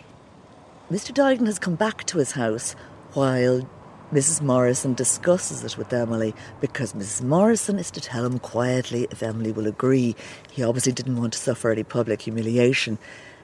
Mr. 0.91 1.13
Duignan 1.13 1.45
has 1.45 1.59
come 1.59 1.75
back 1.75 2.03
to 2.05 2.17
his 2.17 2.33
house 2.33 2.75
while 3.13 3.67
Mrs. 4.11 4.41
Morrison 4.41 4.95
discusses 4.95 5.63
it 5.63 5.77
with 5.77 5.93
Emily 5.93 6.33
because 6.59 6.93
Mrs. 6.93 7.21
Morrison 7.21 7.77
is 7.77 7.91
to 7.91 8.01
tell 8.01 8.25
him 8.25 8.39
quietly 8.39 9.07
if 9.11 9.21
Emily 9.21 9.51
will 9.51 9.67
agree. 9.67 10.15
He 10.51 10.63
obviously 10.63 10.93
didn't 10.93 11.17
want 11.17 11.33
to 11.33 11.39
suffer 11.39 11.69
any 11.69 11.83
public 11.83 12.23
humiliation. 12.23 12.97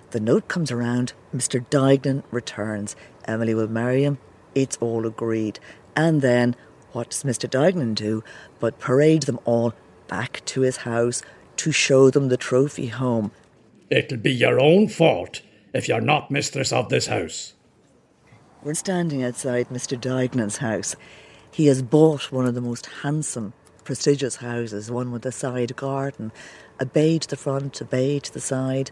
The 0.10 0.19
note 0.19 0.48
comes 0.48 0.72
around, 0.72 1.13
Mr. 1.36 1.63
Duignan 1.69 2.24
returns. 2.31 2.95
Emily 3.25 3.53
will 3.53 3.67
marry 3.67 4.03
him. 4.03 4.17
It's 4.55 4.75
all 4.77 5.05
agreed. 5.05 5.60
And 5.95 6.24
then, 6.24 6.55
what 6.93 7.12
does 7.12 7.22
Mr. 7.22 7.48
Duignan 7.48 7.93
do 7.93 8.24
but 8.60 8.79
parade 8.79 9.24
them 9.24 9.39
all 9.45 9.75
back 10.07 10.41
to 10.45 10.62
his 10.62 10.77
house 10.77 11.22
to 11.57 11.72
show 11.72 12.10
them 12.10 12.29
the 12.29 12.38
trophy 12.38 12.88
home? 12.88 13.31
It'll 13.91 14.17
be 14.17 14.34
your 14.34 14.60
own 14.60 14.88
fault 14.88 15.41
if 15.75 15.88
you're 15.88 16.01
not 16.01 16.31
mistress 16.31 16.72
of 16.72 16.89
this 16.89 17.05
house. 17.05 17.54
We're 18.65 18.74
standing 18.74 19.24
outside 19.24 19.69
Mr. 19.69 19.95
Duignan's 19.95 20.57
house. 20.57 20.95
He 21.51 21.67
has 21.67 21.84
bought 21.84 22.31
one 22.31 22.48
of 22.48 22.55
the 22.55 22.62
most 22.62 22.88
handsome, 23.03 23.53
prestigious 23.84 24.38
houses, 24.38 24.89
one 24.89 25.12
with 25.12 25.24
a 25.27 25.31
side 25.31 25.75
garden, 25.75 26.31
a 26.79 26.86
bay 26.88 27.19
to 27.19 27.27
the 27.27 27.38
front, 27.38 27.79
a 27.79 27.86
bay 27.86 28.17
to 28.17 28.34
the 28.34 28.39
side, 28.39 28.89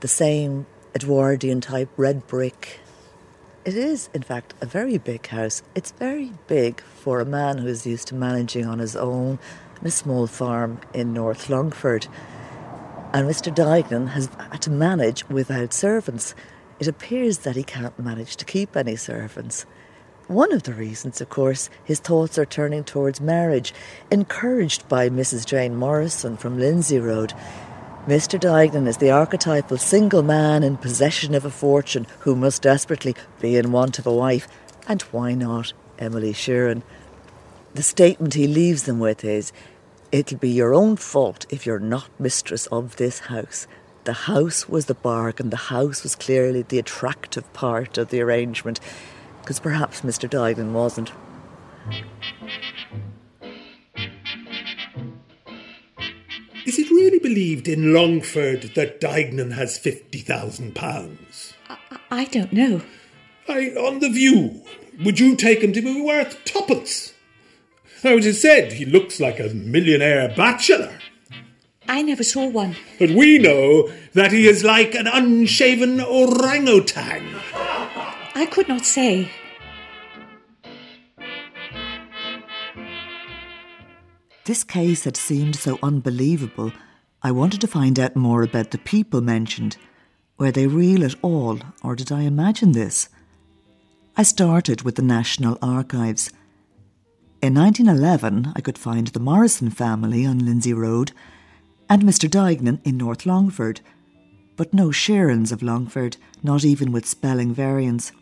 the 0.00 0.06
same 0.06 0.66
Edwardian 0.94 1.62
type 1.62 1.88
red 1.96 2.26
brick. 2.26 2.80
It 3.64 3.74
is, 3.74 4.10
in 4.12 4.20
fact, 4.20 4.52
a 4.60 4.66
very 4.66 4.98
big 4.98 5.26
house. 5.28 5.62
It's 5.74 5.92
very 5.92 6.34
big 6.46 6.82
for 6.82 7.18
a 7.18 7.24
man 7.24 7.56
who 7.56 7.68
is 7.68 7.86
used 7.86 8.08
to 8.08 8.14
managing 8.14 8.66
on 8.66 8.80
his 8.80 8.96
own 8.96 9.38
on 9.80 9.86
a 9.86 9.90
small 9.90 10.26
farm 10.26 10.78
in 10.92 11.14
North 11.14 11.48
Longford. 11.48 12.06
And 13.14 13.26
Mr. 13.26 13.50
Duignan 13.50 14.08
has 14.08 14.28
had 14.50 14.60
to 14.60 14.70
manage 14.70 15.26
without 15.30 15.72
servants 15.72 16.34
it 16.78 16.88
appears 16.88 17.38
that 17.38 17.56
he 17.56 17.62
can't 17.62 17.98
manage 17.98 18.36
to 18.36 18.44
keep 18.44 18.76
any 18.76 18.96
servants. 18.96 19.66
One 20.28 20.52
of 20.52 20.64
the 20.64 20.74
reasons, 20.74 21.20
of 21.20 21.28
course, 21.28 21.70
his 21.84 22.00
thoughts 22.00 22.36
are 22.36 22.44
turning 22.44 22.82
towards 22.82 23.20
marriage, 23.20 23.72
encouraged 24.10 24.88
by 24.88 25.08
Mrs. 25.08 25.46
Jane 25.46 25.76
Morrison 25.76 26.36
from 26.36 26.58
Lindsay 26.58 26.98
Road. 26.98 27.32
Mr. 28.06 28.38
Duignan 28.38 28.88
is 28.88 28.96
the 28.98 29.10
archetypal 29.10 29.78
single 29.78 30.22
man 30.22 30.62
in 30.62 30.76
possession 30.76 31.34
of 31.34 31.44
a 31.44 31.50
fortune 31.50 32.06
who 32.20 32.34
must 32.34 32.62
desperately 32.62 33.14
be 33.40 33.56
in 33.56 33.72
want 33.72 33.98
of 33.98 34.06
a 34.06 34.12
wife. 34.12 34.48
And 34.88 35.02
why 35.02 35.34
not 35.34 35.72
Emily 35.98 36.32
Sheeran? 36.32 36.82
The 37.74 37.82
statement 37.82 38.34
he 38.34 38.46
leaves 38.46 38.82
them 38.82 38.98
with 38.98 39.24
is 39.24 39.52
It'll 40.12 40.38
be 40.38 40.50
your 40.50 40.72
own 40.72 40.96
fault 40.96 41.46
if 41.50 41.66
you're 41.66 41.78
not 41.78 42.08
mistress 42.18 42.66
of 42.68 42.96
this 42.96 43.20
house. 43.20 43.66
The 44.06 44.12
house 44.12 44.68
was 44.68 44.86
the 44.86 44.94
bargain, 44.94 45.50
the 45.50 45.56
house 45.56 46.04
was 46.04 46.14
clearly 46.14 46.62
the 46.62 46.78
attractive 46.78 47.52
part 47.52 47.98
of 47.98 48.10
the 48.10 48.20
arrangement, 48.20 48.78
because 49.40 49.58
perhaps 49.58 50.02
Mr. 50.02 50.30
Duignan 50.30 50.72
wasn't. 50.72 51.10
Is 56.64 56.78
it 56.78 56.88
really 56.88 57.18
believed 57.18 57.66
in 57.66 57.92
Longford 57.92 58.74
that 58.76 59.00
Duignan 59.00 59.50
has 59.54 59.76
£50,000? 59.76 61.54
I, 61.68 61.76
I 62.08 62.24
don't 62.26 62.52
know. 62.52 62.82
I, 63.48 63.70
on 63.70 63.98
the 63.98 64.08
view, 64.08 64.62
would 65.04 65.18
you 65.18 65.34
take 65.34 65.62
him 65.62 65.72
to 65.72 65.82
be 65.82 66.00
worth 66.00 66.44
twopence? 66.44 67.12
Now, 68.04 68.12
it 68.12 68.24
is 68.24 68.40
said 68.40 68.74
he 68.74 68.84
looks 68.84 69.18
like 69.18 69.40
a 69.40 69.52
millionaire 69.52 70.32
bachelor. 70.36 70.96
I 71.88 72.02
never 72.02 72.24
saw 72.24 72.46
one. 72.46 72.76
But 72.98 73.10
we 73.10 73.38
know 73.38 73.90
that 74.14 74.32
he 74.32 74.48
is 74.48 74.64
like 74.64 74.94
an 74.94 75.06
unshaven 75.06 76.00
orangutan. 76.00 77.36
I 78.34 78.46
could 78.50 78.68
not 78.68 78.84
say. 78.84 79.30
This 84.44 84.62
case 84.62 85.04
had 85.04 85.16
seemed 85.16 85.56
so 85.56 85.78
unbelievable, 85.82 86.72
I 87.22 87.32
wanted 87.32 87.60
to 87.62 87.66
find 87.66 87.98
out 87.98 88.14
more 88.14 88.44
about 88.44 88.70
the 88.70 88.78
people 88.78 89.20
mentioned. 89.20 89.76
Were 90.38 90.52
they 90.52 90.68
real 90.68 91.04
at 91.04 91.16
all, 91.22 91.58
or 91.82 91.96
did 91.96 92.12
I 92.12 92.22
imagine 92.22 92.70
this? 92.70 93.08
I 94.16 94.22
started 94.22 94.82
with 94.82 94.94
the 94.94 95.02
National 95.02 95.58
Archives. 95.60 96.30
In 97.42 97.54
1911, 97.54 98.52
I 98.54 98.60
could 98.60 98.78
find 98.78 99.08
the 99.08 99.18
Morrison 99.18 99.70
family 99.70 100.24
on 100.24 100.44
Lindsay 100.44 100.72
Road 100.72 101.10
and 101.88 102.02
Mr. 102.02 102.28
Duignan 102.28 102.80
in 102.84 102.96
North 102.96 103.26
Longford, 103.26 103.80
but 104.56 104.72
no 104.72 104.88
Sheerans 104.88 105.52
of 105.52 105.62
Longford, 105.62 106.16
not 106.42 106.64
even 106.64 106.92
with 106.92 107.06
spelling 107.06 107.52
variants. 107.54 108.12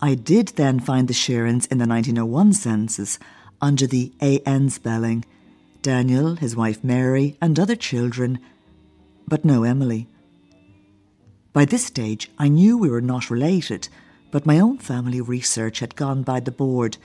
I 0.00 0.14
did 0.14 0.48
then 0.48 0.80
find 0.80 1.08
the 1.08 1.14
Sheerans 1.14 1.70
in 1.70 1.78
the 1.78 1.86
1901 1.86 2.52
census 2.52 3.18
under 3.60 3.86
the 3.86 4.12
AN 4.20 4.70
spelling 4.70 5.24
Daniel, 5.82 6.36
his 6.36 6.56
wife 6.56 6.82
Mary, 6.82 7.36
and 7.40 7.58
other 7.58 7.76
children, 7.76 8.38
but 9.26 9.44
no 9.44 9.62
Emily. 9.62 10.08
By 11.52 11.64
this 11.64 11.86
stage, 11.86 12.30
I 12.38 12.48
knew 12.48 12.76
we 12.76 12.90
were 12.90 13.00
not 13.00 13.30
related, 13.30 13.88
but 14.30 14.46
my 14.46 14.60
own 14.60 14.78
family 14.78 15.20
research 15.20 15.80
had 15.80 15.96
gone 15.96 16.22
by 16.22 16.40
the 16.40 16.50
board. 16.52 16.98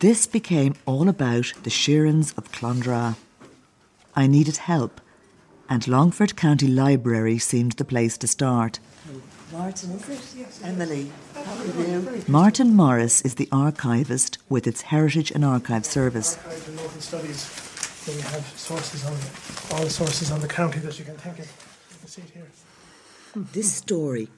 This 0.00 0.26
became 0.26 0.76
all 0.86 1.10
about 1.10 1.52
the 1.62 1.68
Sheerans 1.68 2.36
of 2.38 2.50
Clondra. 2.50 3.16
I 4.16 4.26
needed 4.26 4.56
help, 4.56 4.98
and 5.68 5.86
Longford 5.86 6.36
County 6.36 6.68
Library 6.68 7.36
seemed 7.36 7.72
the 7.72 7.84
place 7.84 8.16
to 8.16 8.26
start. 8.26 8.78
Martin, 9.52 9.90
is 9.90 10.08
it? 10.08 10.38
Yes, 10.38 10.62
Emily. 10.64 11.12
Martin 12.26 12.74
Morris 12.74 13.20
is 13.20 13.34
the 13.34 13.46
archivist 13.52 14.38
with 14.48 14.66
its 14.66 14.80
Heritage 14.80 15.32
and 15.32 15.44
Archive 15.44 15.84
Service. 15.84 16.38
Archive 16.38 16.68
and 16.68 16.76
local 16.78 17.00
studies, 17.02 17.44
where 18.06 18.16
we 18.16 18.22
have 18.22 18.46
sources 18.56 19.04
on 19.04 19.76
all 19.76 19.84
the 19.84 19.90
sources 19.90 20.32
on 20.32 20.40
the 20.40 20.48
county 20.48 20.78
that 20.78 20.98
you 20.98 21.04
can 21.04 21.16
think 21.16 21.40
of. 21.40 21.44
You 21.44 21.98
can 21.98 22.08
see 22.08 22.22
it 22.22 22.30
here. 22.30 22.46
This 23.52 23.70
story, 23.70 24.28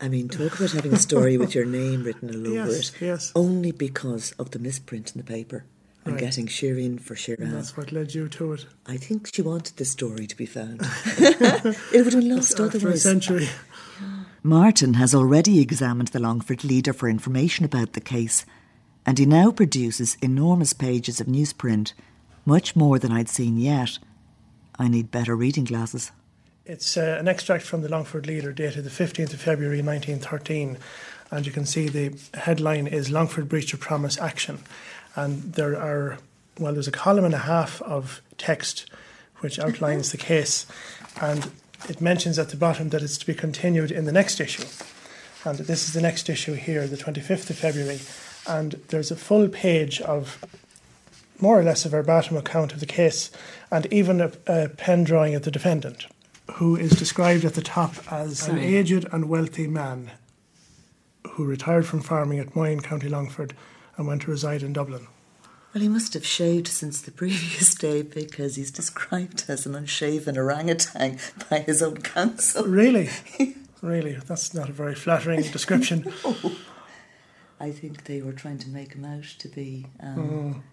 I 0.00 0.08
mean, 0.08 0.28
talk 0.28 0.56
about 0.56 0.72
having 0.72 0.92
a 0.92 0.98
story 0.98 1.36
with 1.36 1.54
your 1.54 1.66
name 1.66 2.02
written 2.04 2.30
all 2.30 2.46
over 2.46 2.72
Yes, 2.72 2.90
it, 2.90 3.00
yes. 3.00 3.32
only 3.34 3.72
because 3.72 4.32
of 4.32 4.50
the 4.50 4.58
misprint 4.58 5.12
in 5.14 5.18
the 5.18 5.24
paper 5.24 5.64
and 6.04 6.14
Right. 6.14 6.20
getting 6.24 6.46
Shireen 6.46 6.98
for 7.00 7.14
And 7.42 7.52
that's 7.52 7.76
what 7.76 7.92
led 7.92 8.14
you 8.14 8.28
to 8.28 8.52
it. 8.54 8.66
I 8.86 8.96
think 8.96 9.30
she 9.34 9.42
wanted 9.42 9.76
the 9.76 9.84
story 9.84 10.26
to 10.26 10.36
be 10.36 10.46
found. 10.46 10.80
it 11.18 12.04
would 12.04 12.12
have 12.14 12.22
been 12.22 12.34
lost 12.34 12.52
After 12.52 12.62
a 12.64 12.66
otherwise. 12.66 13.02
century. 13.02 13.48
Martin 14.42 14.94
has 14.94 15.14
already 15.14 15.60
examined 15.60 16.08
the 16.08 16.20
Longford 16.20 16.64
Leader 16.64 16.94
for 16.94 17.08
information 17.10 17.64
about 17.66 17.92
the 17.92 18.00
case, 18.00 18.46
and 19.04 19.18
he 19.18 19.26
now 19.26 19.50
produces 19.50 20.16
enormous 20.22 20.72
pages 20.72 21.20
of 21.20 21.26
newsprint, 21.26 21.92
much 22.46 22.74
more 22.74 22.98
than 22.98 23.12
I'd 23.12 23.28
seen 23.28 23.58
yet. 23.58 23.98
I 24.78 24.88
need 24.88 25.10
better 25.10 25.36
reading 25.36 25.64
glasses. 25.64 26.10
It's 26.66 26.96
uh, 26.96 27.16
an 27.18 27.28
extract 27.28 27.64
from 27.64 27.82
the 27.82 27.88
Longford 27.88 28.26
Leader 28.26 28.52
dated 28.52 28.84
the 28.84 28.90
15th 28.90 29.32
of 29.32 29.40
February 29.40 29.82
1913. 29.82 30.78
And 31.30 31.46
you 31.46 31.52
can 31.52 31.64
see 31.64 31.88
the 31.88 32.18
headline 32.34 32.86
is 32.86 33.10
Longford 33.10 33.48
Breach 33.48 33.72
of 33.72 33.80
Promise 33.80 34.18
Action. 34.18 34.60
And 35.16 35.54
there 35.54 35.80
are, 35.80 36.18
well, 36.58 36.72
there's 36.72 36.88
a 36.88 36.92
column 36.92 37.24
and 37.24 37.34
a 37.34 37.38
half 37.38 37.80
of 37.82 38.20
text 38.36 38.90
which 39.38 39.58
outlines 39.58 40.12
the 40.12 40.18
case. 40.18 40.66
And 41.20 41.50
it 41.88 42.00
mentions 42.00 42.38
at 42.38 42.50
the 42.50 42.56
bottom 42.56 42.90
that 42.90 43.02
it's 43.02 43.18
to 43.18 43.26
be 43.26 43.34
continued 43.34 43.90
in 43.90 44.04
the 44.04 44.12
next 44.12 44.40
issue. 44.40 44.66
And 45.44 45.58
this 45.58 45.88
is 45.88 45.94
the 45.94 46.02
next 46.02 46.28
issue 46.28 46.54
here, 46.54 46.86
the 46.86 46.96
25th 46.96 47.50
of 47.50 47.56
February. 47.56 48.00
And 48.46 48.72
there's 48.88 49.10
a 49.10 49.16
full 49.16 49.48
page 49.48 50.00
of 50.02 50.44
more 51.40 51.58
or 51.58 51.62
less 51.62 51.84
a 51.84 51.88
verbatim 51.88 52.36
account 52.36 52.72
of 52.72 52.80
the 52.80 52.86
case 52.86 53.30
and 53.70 53.86
even 53.92 54.20
a, 54.20 54.32
a 54.46 54.68
pen 54.68 55.04
drawing 55.04 55.34
of 55.34 55.42
the 55.42 55.50
defendant, 55.50 56.06
who 56.54 56.76
is 56.76 56.92
described 56.92 57.44
at 57.44 57.54
the 57.54 57.62
top 57.62 57.94
as 58.12 58.48
an 58.48 58.58
aged 58.58 59.06
and 59.12 59.28
wealthy 59.28 59.66
man 59.66 60.10
who 61.32 61.44
retired 61.44 61.86
from 61.86 62.00
farming 62.00 62.38
at 62.38 62.54
Moyne, 62.56 62.80
County 62.80 63.08
Longford, 63.08 63.54
and 63.96 64.06
went 64.06 64.22
to 64.22 64.30
reside 64.30 64.62
in 64.62 64.72
Dublin. 64.72 65.06
Well, 65.72 65.82
he 65.82 65.88
must 65.88 66.14
have 66.14 66.26
shaved 66.26 66.66
since 66.66 67.00
the 67.00 67.12
previous 67.12 67.74
day 67.74 68.02
because 68.02 68.56
he's 68.56 68.72
described 68.72 69.44
as 69.48 69.66
an 69.66 69.74
unshaven 69.76 70.36
orangutan 70.36 71.18
by 71.48 71.60
his 71.60 71.82
own 71.82 71.98
counsel. 71.98 72.64
Really? 72.64 73.08
really? 73.82 74.14
That's 74.26 74.52
not 74.52 74.68
a 74.68 74.72
very 74.72 74.94
flattering 74.96 75.42
description. 75.42 76.12
I 77.60 77.70
think 77.70 78.04
they 78.04 78.22
were 78.22 78.32
trying 78.32 78.58
to 78.58 78.68
make 78.70 78.94
him 78.94 79.04
out 79.04 79.24
to 79.38 79.48
be 79.48 79.86
um, 80.00 80.64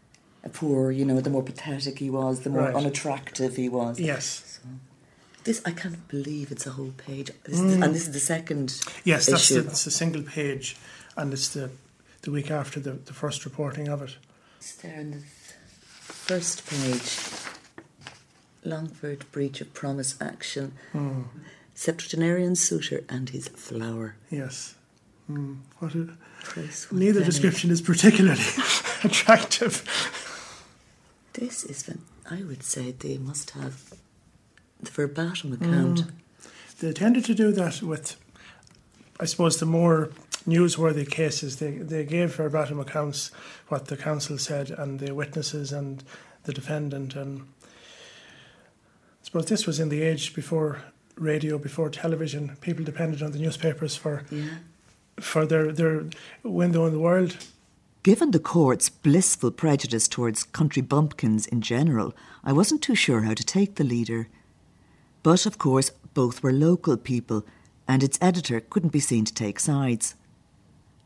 a 0.43 0.49
poor, 0.49 0.89
you 0.91 1.05
know, 1.05 1.19
the 1.19 1.29
more 1.29 1.43
pathetic 1.43 1.99
he 1.99 2.09
was, 2.09 2.39
the 2.41 2.49
more 2.49 2.61
Right. 2.63 2.75
unattractive 2.75 3.57
he 3.57 3.67
was. 3.69 3.99
Yes. 3.99 4.59
This, 5.47 5.62
I 5.63 5.71
can't 5.71 6.05
believe 6.10 6.51
it's 6.51 6.67
a 6.67 6.71
whole 6.71 6.91
page. 6.97 7.31
This 7.45 7.57
is, 7.62 7.75
and 7.75 7.95
this 7.95 8.05
is 8.05 8.12
the 8.12 8.19
second 8.19 8.81
Yes, 9.05 9.27
that's 9.27 9.47
the, 9.47 9.60
it's 9.60 9.88
a 9.88 9.91
single 9.91 10.21
page, 10.21 10.75
and 11.15 11.31
it's 11.31 11.47
the, 11.47 11.69
the 12.23 12.31
week 12.31 12.51
after 12.51 12.81
the, 12.81 12.91
the 12.91 13.13
first 13.13 13.45
reporting 13.45 13.88
of 13.88 14.01
it. 14.01 14.17
It's 14.57 14.75
there 14.75 14.99
in 14.99 15.12
the 15.12 15.19
first 15.21 16.69
page. 16.69 17.17
Longford 18.65 19.23
breach 19.31 19.62
of 19.62 19.73
promise 19.73 20.17
action. 20.19 20.73
Hmm. 20.91 21.21
Septuagenarian 21.73 22.57
suitor 22.57 23.05
and 23.07 23.29
his 23.29 23.47
flower. 23.47 24.17
Yes. 24.29 24.75
Mm. 25.31 25.60
What 25.79 25.95
a, 25.95 26.10
neither 26.91 27.21
penny. 27.21 27.25
description 27.25 27.71
is 27.71 27.81
particularly 27.81 28.43
attractive. 29.05 29.81
This 31.31 31.63
is, 31.63 31.89
I 32.29 32.43
would 32.43 32.63
say 32.63 32.91
they 32.91 33.17
must 33.17 33.51
have 33.51 33.93
the 34.81 34.91
verbatim 34.91 35.53
account. 35.53 36.03
Mm. 36.03 36.11
They 36.79 36.93
tended 36.93 37.25
to 37.25 37.33
do 37.33 37.51
that 37.53 37.81
with, 37.81 38.15
I 39.19 39.25
suppose, 39.25 39.57
the 39.59 39.65
more 39.65 40.09
newsworthy 40.47 41.09
cases. 41.09 41.57
They 41.57 41.71
they 41.71 42.05
gave 42.05 42.35
verbatim 42.35 42.79
accounts 42.79 43.31
what 43.67 43.85
the 43.87 43.97
counsel 43.97 44.37
said 44.37 44.69
and 44.71 44.99
the 44.99 45.13
witnesses 45.13 45.71
and 45.71 46.03
the 46.43 46.53
defendant. 46.53 47.15
And 47.15 47.41
I 47.41 49.23
suppose 49.23 49.45
this 49.47 49.65
was 49.65 49.79
in 49.79 49.89
the 49.89 50.01
age 50.01 50.33
before 50.33 50.81
radio, 51.15 51.57
before 51.57 51.89
television. 51.89 52.55
People 52.61 52.85
depended 52.85 53.21
on 53.23 53.31
the 53.31 53.39
newspapers 53.39 53.95
for 53.95 54.23
Yeah. 54.31 54.59
for 55.19 55.45
their 55.45 55.71
their 55.73 56.03
window 56.43 56.85
in 56.85 56.93
the 56.93 56.99
world. 56.99 57.37
Given 58.03 58.31
the 58.31 58.39
court's 58.39 58.89
blissful 58.89 59.51
prejudice 59.51 60.07
towards 60.07 60.43
country 60.43 60.81
bumpkins 60.81 61.47
in 61.47 61.61
general, 61.61 62.13
I 62.43 62.53
wasn't 62.53 62.81
too 62.81 62.95
sure 62.95 63.21
how 63.23 63.33
to 63.33 63.43
take 63.43 63.75
the 63.75 63.83
leader. 63.83 64.27
But 65.27 65.45
of 65.45 65.57
course, 65.57 65.91
both 66.13 66.41
were 66.41 66.53
local 66.53 66.95
people, 66.95 67.45
and 67.85 68.01
its 68.01 68.17
editor 68.21 68.61
couldn't 68.61 68.93
be 68.93 69.01
seen 69.01 69.25
to 69.25 69.33
take 69.33 69.59
sides. 69.59 70.15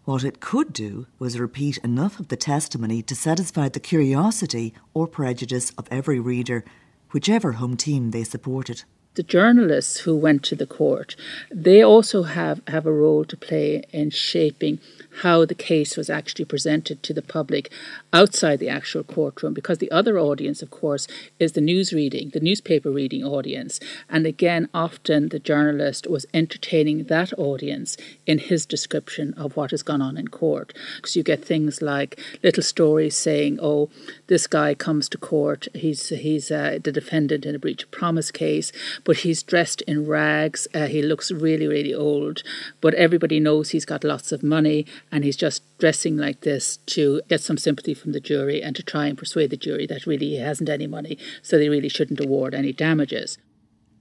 What 0.06 0.24
it 0.24 0.40
could 0.40 0.74
do 0.74 1.08
was 1.18 1.40
repeat 1.40 1.80
enough 1.80 2.20
of 2.20 2.28
the 2.28 2.38
testimony 2.38 3.02
to 3.02 3.16
satisfy 3.16 3.70
the 3.70 3.80
curiosity 3.80 4.76
or 4.94 5.08
prejudice 5.08 5.72
of 5.72 5.88
every 5.90 6.20
reader, 6.20 6.64
whichever 7.10 7.54
home 7.54 7.76
team 7.76 8.12
they 8.12 8.24
supported. 8.24 8.84
the 9.16 9.24
journalists 9.24 10.02
who 10.02 10.16
went 10.16 10.42
to 10.44 10.56
the 10.56 10.66
court, 10.66 11.16
they 11.52 11.84
also 11.84 12.24
have, 12.24 12.62
have 12.68 12.86
a 12.86 12.94
role 12.94 13.26
to 13.26 13.36
play 13.36 13.84
in 13.92 14.10
shaping 14.10 14.80
how 15.22 15.44
the 15.46 15.56
case 15.56 15.98
was 15.98 16.10
actually 16.10 16.46
presented 16.46 17.04
to 17.04 17.14
the 17.14 17.22
public 17.22 17.72
outside 18.14 18.60
the 18.60 18.70
actual 18.70 19.04
courtroom 19.04 19.54
because 19.54 19.78
the 19.78 19.92
other 19.92 20.20
audience 20.20 20.62
of 20.62 20.70
course 20.70 21.08
is 21.40 21.54
the 21.54 21.62
news 21.62 21.94
reading 21.94 22.30
the 22.34 22.40
newspaper 22.40 22.92
reading 22.92 23.24
audience. 23.24 23.80
And 24.10 24.26
again 24.26 24.68
often 24.74 25.30
the 25.30 25.40
journalist 25.40 26.08
was 26.08 26.26
entertaining 26.34 27.06
that 27.06 27.32
audience 27.38 27.96
in 28.26 28.40
his 28.40 28.66
description 28.66 29.34
of 29.36 29.56
what 29.56 29.72
has 29.72 29.84
gone 29.84 30.02
on 30.02 30.18
in 30.18 30.28
court. 30.28 30.74
Because 30.98 31.16
you 31.16 31.24
get 31.24 31.44
things 31.44 31.82
like 31.82 32.20
little 32.44 32.64
stories 32.64 33.16
saying 33.16 33.60
oh 33.62 33.90
this 34.28 34.48
guy 34.48 34.74
comes 34.74 35.08
to 35.10 35.18
court. 35.18 35.68
He's 35.74 36.10
he's 36.10 36.52
uh, 36.52 36.80
the 36.84 36.92
defendant 36.92 37.46
in 37.46 37.56
a 37.56 37.60
breach 37.60 37.84
of 37.84 37.92
promise 37.92 38.32
case 38.32 38.72
but 39.06 39.18
he's 39.18 39.42
dressed 39.42 39.82
in 39.84 40.06
rags. 40.06 40.68
Uh, 40.74 40.88
he 40.88 41.02
looks 41.02 41.32
really 41.32 41.68
really 41.68 41.94
old 41.94 42.44
but 42.82 42.94
everybody 42.96 43.40
knows 43.40 43.70
he's 43.70 43.86
got 43.86 44.04
lots 44.04 44.32
of 44.34 44.44
money 44.44 44.86
and 45.12 45.24
he's 45.24 45.38
just 45.38 45.64
dressing 45.78 46.18
like 46.18 46.42
this 46.42 46.78
to 46.86 47.22
get 47.30 47.42
some 47.42 47.58
sympathy 47.58 47.94
from 48.02 48.12
the 48.12 48.20
jury 48.20 48.62
and 48.62 48.76
to 48.76 48.84
try 48.84 49.06
and 49.06 49.18
persuade 49.18 49.50
the 49.52 49.58
jury 49.58 49.86
that 49.86 50.06
really 50.06 50.30
he 50.30 50.38
hasn't 50.38 50.70
any 50.70 50.88
money 50.88 51.18
so 51.42 51.58
they 51.58 51.70
really 51.70 51.90
shouldn't 51.90 52.20
award 52.20 52.54
any 52.54 52.74
damages 52.74 53.38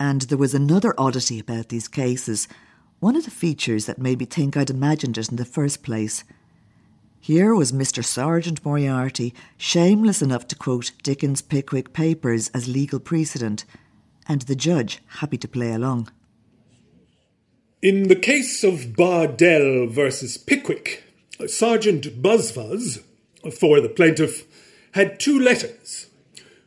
And 0.00 0.22
there 0.22 0.38
was 0.38 0.54
another 0.54 0.94
oddity 0.96 1.38
about 1.38 1.68
these 1.68 1.86
cases, 1.86 2.48
one 3.00 3.16
of 3.16 3.26
the 3.26 3.30
features 3.30 3.84
that 3.84 3.98
made 3.98 4.18
me 4.18 4.24
think 4.24 4.56
I'd 4.56 4.70
imagined 4.70 5.18
it 5.18 5.30
in 5.30 5.36
the 5.36 5.44
first 5.44 5.82
place. 5.82 6.24
Here 7.20 7.54
was 7.54 7.70
Mr. 7.70 8.02
Sergeant 8.02 8.64
Moriarty, 8.64 9.34
shameless 9.58 10.22
enough 10.22 10.48
to 10.48 10.56
quote 10.56 10.92
Dickens' 11.02 11.42
Pickwick 11.42 11.92
Papers 11.92 12.48
as 12.54 12.66
legal 12.66 12.98
precedent, 12.98 13.66
and 14.26 14.40
the 14.42 14.56
judge 14.56 15.02
happy 15.20 15.36
to 15.36 15.46
play 15.46 15.72
along. 15.72 16.10
In 17.82 18.08
the 18.08 18.16
case 18.16 18.64
of 18.64 18.96
Bardell 18.96 19.86
versus 19.86 20.38
Pickwick, 20.38 21.04
Sergeant 21.46 22.22
Buzfuz, 22.22 23.02
for 23.58 23.80
the 23.80 23.88
plaintiff, 23.88 24.46
had 24.92 25.20
two 25.20 25.38
letters 25.38 26.08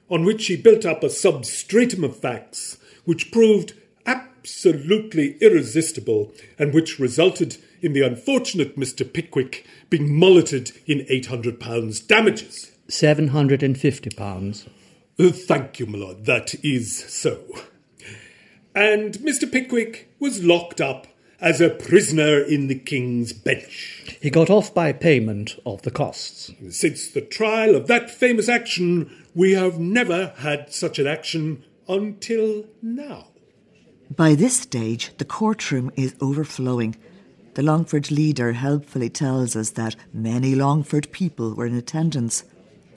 on 0.10 0.24
which 0.24 0.48
he 0.48 0.56
built 0.56 0.86
up 0.86 1.04
a 1.04 1.10
substratum 1.10 2.04
of 2.04 2.18
facts 2.18 2.78
which 3.06 3.32
proved 3.32 3.74
absolutely 4.06 5.38
irresistible 5.40 6.32
and 6.60 6.74
which 6.74 7.00
resulted 7.00 7.58
in 7.82 7.94
the 7.94 8.02
unfortunate 8.02 8.78
Mr. 8.78 9.12
Pickwick 9.12 9.66
being 9.90 10.18
mulcted 10.18 10.72
in 10.86 11.00
£800 11.00 12.08
damages. 12.08 12.72
£750. 12.88 14.68
Uh, 15.20 15.30
thank 15.30 15.80
you, 15.80 15.86
my 15.86 15.98
lord. 15.98 16.26
That 16.26 16.56
is 16.64 16.98
so. 16.98 17.40
And 18.76 19.14
Mr. 19.16 19.52
Pickwick 19.52 20.10
was 20.20 20.44
locked 20.44 20.82
up 20.82 21.08
as 21.44 21.60
a 21.60 21.70
prisoner 21.70 22.40
in 22.40 22.68
the 22.68 22.80
King's 22.80 23.34
Bench. 23.34 24.18
He 24.22 24.30
got 24.30 24.50
off 24.50 24.74
by 24.74 24.94
payment 24.94 25.60
of 25.66 25.82
the 25.82 25.92
costs. 25.92 26.54
Since 26.70 27.10
the 27.10 27.20
trial 27.20 27.76
of 27.76 27.88
that 27.88 28.10
famous 28.10 28.48
action, 28.48 29.26
we 29.36 29.52
have 29.52 29.78
never 29.78 30.34
had 30.38 30.74
such 30.74 31.00
an 31.00 31.06
action 31.06 31.66
until 31.90 32.64
now. 32.82 33.28
By 34.10 34.36
this 34.36 34.56
stage, 34.56 35.12
the 35.18 35.26
courtroom 35.26 35.92
is 35.98 36.16
overflowing. 36.22 36.96
The 37.56 37.64
Longford 37.64 38.10
leader 38.10 38.54
helpfully 38.54 39.10
tells 39.10 39.58
us 39.58 39.72
that 39.72 39.98
many 40.14 40.56
Longford 40.56 41.12
people 41.12 41.56
were 41.56 41.66
in 41.66 41.76
attendance. 41.76 42.46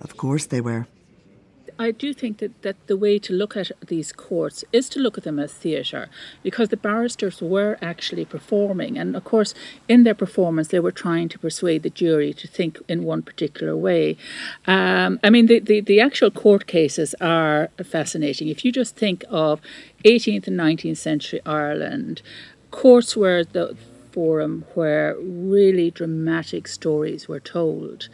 Of 0.01 0.17
course 0.17 0.47
they 0.47 0.61
were. 0.61 0.87
I 1.79 1.91
do 1.91 2.15
think 2.15 2.39
that, 2.39 2.63
that 2.63 2.77
the 2.87 2.97
way 2.97 3.19
to 3.19 3.33
look 3.33 3.57
at 3.57 3.71
these 3.87 4.13
courts 4.13 4.65
is 4.73 4.89
to 4.91 5.01
look 5.01 5.19
at 5.19 5.25
them 5.25 5.39
as 5.39 5.53
theatre 5.53 6.09
because 6.43 6.71
the 6.71 6.77
barristers 6.77 7.43
were 7.43 7.77
actually 7.83 8.25
performing. 8.25 8.97
And 8.99 9.15
of 9.15 9.25
course, 9.25 9.55
in 9.89 10.05
their 10.05 10.15
performance, 10.15 10.69
they 10.69 10.81
were 10.81 10.93
trying 10.93 11.29
to 11.31 11.39
persuade 11.39 11.83
the 11.83 11.91
jury 11.91 12.33
to 12.35 12.49
think 12.49 12.79
in 12.89 13.05
one 13.05 13.23
particular 13.23 13.77
way. 13.77 14.17
Um, 14.67 15.21
I 15.23 15.31
mean, 15.31 15.47
the, 15.47 15.61
the, 15.61 15.81
the 15.81 16.01
actual 16.01 16.31
court 16.31 16.67
cases 16.67 17.15
are 17.21 17.69
fascinating. 17.85 18.49
If 18.49 18.65
you 18.65 18.73
just 18.73 18.97
think 18.97 19.25
of 19.29 19.61
18th 20.05 20.47
and 20.47 20.59
19th 20.59 20.97
century 20.97 21.41
Ireland, 21.45 22.23
courts 22.71 23.17
were 23.17 23.45
the 23.45 23.77
forum 24.17 24.65
where 24.73 25.15
really 25.21 25.91
dramatic 25.91 26.67
stories 26.67 27.29
were 27.29 27.39
told. 27.39 28.09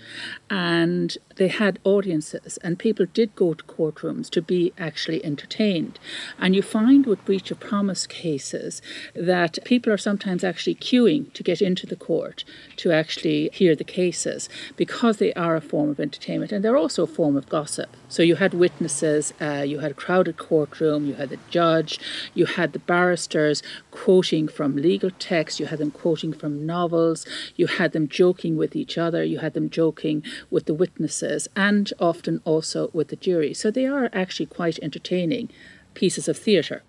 And 0.50 1.16
they 1.36 1.48
had 1.48 1.78
audiences, 1.84 2.58
and 2.62 2.78
people 2.78 3.06
did 3.06 3.34
go 3.34 3.54
to 3.54 3.64
courtrooms 3.64 4.30
to 4.30 4.42
be 4.42 4.72
actually 4.78 5.24
entertained. 5.24 5.98
And 6.38 6.54
you 6.54 6.62
find 6.62 7.06
with 7.06 7.24
breach 7.24 7.50
of 7.50 7.60
promise 7.60 8.06
cases 8.06 8.82
that 9.14 9.58
people 9.64 9.92
are 9.92 9.98
sometimes 9.98 10.44
actually 10.44 10.74
queuing 10.76 11.32
to 11.32 11.42
get 11.42 11.62
into 11.62 11.86
the 11.86 11.96
court 11.96 12.44
to 12.76 12.92
actually 12.92 13.50
hear 13.52 13.74
the 13.74 13.84
cases 13.84 14.48
because 14.76 15.16
they 15.18 15.32
are 15.34 15.56
a 15.56 15.60
form 15.60 15.88
of 15.90 16.00
entertainment 16.00 16.52
and 16.52 16.64
they're 16.64 16.76
also 16.76 17.04
a 17.04 17.14
form 17.18 17.36
of 17.36 17.48
gossip. 17.48 17.96
So 18.08 18.22
you 18.22 18.36
had 18.36 18.52
witnesses, 18.54 19.32
uh, 19.40 19.64
you 19.66 19.78
had 19.78 19.92
a 19.92 19.94
crowded 19.94 20.36
courtroom, 20.36 21.06
you 21.06 21.14
had 21.14 21.30
the 21.30 21.38
judge, 21.48 21.98
you 22.34 22.46
had 22.46 22.72
the 22.72 22.78
barristers 22.78 23.62
quoting 23.90 24.48
from 24.48 24.76
legal 24.76 25.10
text, 25.18 25.58
you 25.60 25.66
had 25.66 25.78
them 25.78 25.90
quoting 25.90 26.32
from 26.32 26.66
novels, 26.66 27.26
you 27.56 27.66
had 27.66 27.92
them 27.92 28.08
joking 28.08 28.56
with 28.56 28.76
each 28.76 28.98
other, 28.98 29.22
you 29.24 29.38
had 29.38 29.54
them 29.54 29.68
joking 29.70 30.22
with 30.50 30.66
the 30.66 30.74
witnesses, 30.74 31.31
and 31.56 31.92
often 31.98 32.40
also 32.44 32.90
with 32.92 33.08
the 33.08 33.16
jury. 33.16 33.54
So 33.54 33.70
they 33.70 33.86
are 33.86 34.10
actually 34.12 34.46
quite 34.46 34.78
entertaining 34.80 35.48
pieces 35.94 36.28
of 36.28 36.36
theatre. 36.36 36.82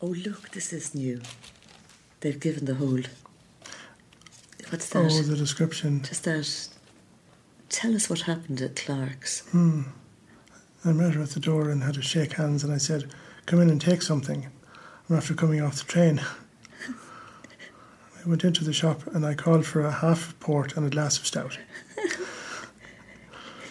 Oh, 0.00 0.06
look, 0.06 0.50
this 0.50 0.72
is 0.72 0.94
new. 0.94 1.20
They've 2.20 2.40
given 2.40 2.64
the 2.64 2.74
whole. 2.74 3.00
What's 4.70 4.88
that? 4.90 5.12
Oh, 5.12 5.22
the 5.22 5.36
description. 5.36 6.02
Just 6.02 6.24
that. 6.24 6.68
Tell 7.68 7.94
us 7.94 8.10
what 8.10 8.22
happened 8.22 8.60
at 8.60 8.76
Clark's. 8.76 9.40
Hmm. 9.50 9.82
I 10.84 10.92
met 10.92 11.14
her 11.14 11.22
at 11.22 11.30
the 11.30 11.40
door 11.40 11.68
and 11.70 11.82
had 11.82 11.94
to 11.94 12.02
shake 12.02 12.32
hands, 12.34 12.64
and 12.64 12.72
I 12.72 12.78
said, 12.78 13.10
Come 13.46 13.60
in 13.60 13.70
and 13.70 13.80
take 13.80 14.02
something. 14.02 14.48
I'm 15.08 15.16
after 15.16 15.34
coming 15.34 15.60
off 15.60 15.76
the 15.76 15.84
train. 15.84 16.20
I 18.24 18.28
went 18.28 18.44
into 18.44 18.64
the 18.64 18.72
shop 18.72 19.06
and 19.08 19.24
I 19.24 19.34
called 19.34 19.66
for 19.66 19.80
a 19.80 19.90
half 19.90 20.38
port 20.40 20.76
and 20.76 20.86
a 20.86 20.90
glass 20.90 21.18
of 21.18 21.26
stout. 21.26 21.58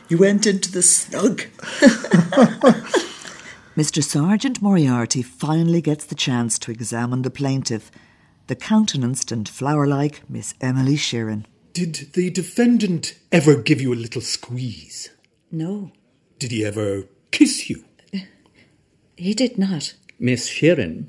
You 0.09 0.17
went 0.17 0.47
into 0.47 0.71
the 0.71 0.81
snug. 0.81 1.41
Mr. 3.77 4.03
Sergeant 4.03 4.61
Moriarty 4.61 5.21
finally 5.21 5.81
gets 5.81 6.03
the 6.05 6.15
chance 6.15 6.57
to 6.59 6.71
examine 6.71 7.21
the 7.21 7.29
plaintiff, 7.29 7.91
the 8.47 8.55
countenanced 8.55 9.31
and 9.31 9.47
flower 9.47 9.87
like 9.87 10.27
Miss 10.29 10.53
Emily 10.59 10.95
Sheeran. 10.95 11.45
Did 11.73 12.09
the 12.13 12.29
defendant 12.31 13.17
ever 13.31 13.55
give 13.55 13.79
you 13.79 13.93
a 13.93 13.95
little 13.95 14.21
squeeze? 14.21 15.09
No, 15.51 15.91
Did 16.39 16.51
he 16.51 16.65
ever 16.65 17.03
kiss 17.31 17.69
you? 17.69 17.85
he 19.17 19.33
did 19.33 19.57
not. 19.57 19.93
Miss 20.19 20.49
Sheeran, 20.49 21.05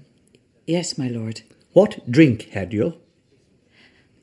Yes, 0.66 0.96
my 0.98 1.08
lord. 1.08 1.40
what 1.72 2.08
drink 2.10 2.50
had 2.50 2.72
you? 2.72 2.94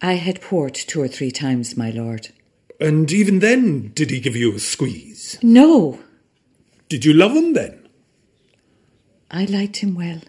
I 0.01 0.13
had 0.13 0.39
port 0.41 0.75
two 0.75 1.01
or 1.01 1.07
three 1.07 1.31
times, 1.31 1.75
my 1.75 1.89
lord. 1.89 2.29
And 2.79 3.11
even 3.11 3.39
then, 3.39 3.91
did 3.95 4.11
he 4.11 4.19
give 4.19 4.35
you 4.35 4.53
a 4.53 4.59
squeeze? 4.59 5.37
No, 5.41 5.99
Did 6.89 7.03
you 7.03 7.13
love 7.13 7.33
him 7.35 7.53
then? 7.53 7.89
I 9.29 9.43
liked 9.45 9.77
him 9.77 9.93
well. 9.93 10.21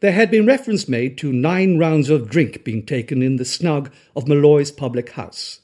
There 0.00 0.12
had 0.12 0.30
been 0.30 0.44
reference 0.44 0.88
made 0.88 1.16
to 1.18 1.32
nine 1.32 1.78
rounds 1.78 2.10
of 2.10 2.28
drink 2.28 2.64
being 2.64 2.84
taken 2.84 3.22
in 3.22 3.36
the 3.36 3.44
snug 3.44 3.92
of 4.16 4.26
Malloy's 4.26 4.72
public 4.72 5.10
house. 5.10 5.60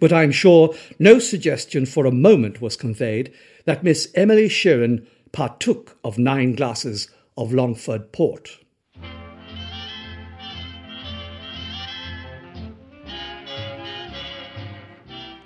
But 0.00 0.12
I 0.12 0.22
am 0.22 0.32
sure 0.32 0.74
no 0.98 1.18
suggestion 1.18 1.86
for 1.86 2.06
a 2.06 2.12
moment 2.12 2.60
was 2.60 2.76
conveyed 2.76 3.32
that 3.64 3.82
Miss 3.82 4.10
Emily 4.14 4.48
Sheeran 4.48 5.06
partook 5.32 5.98
of 6.04 6.18
nine 6.18 6.54
glasses 6.54 7.08
of 7.36 7.52
Longford 7.52 8.12
port. 8.12 8.58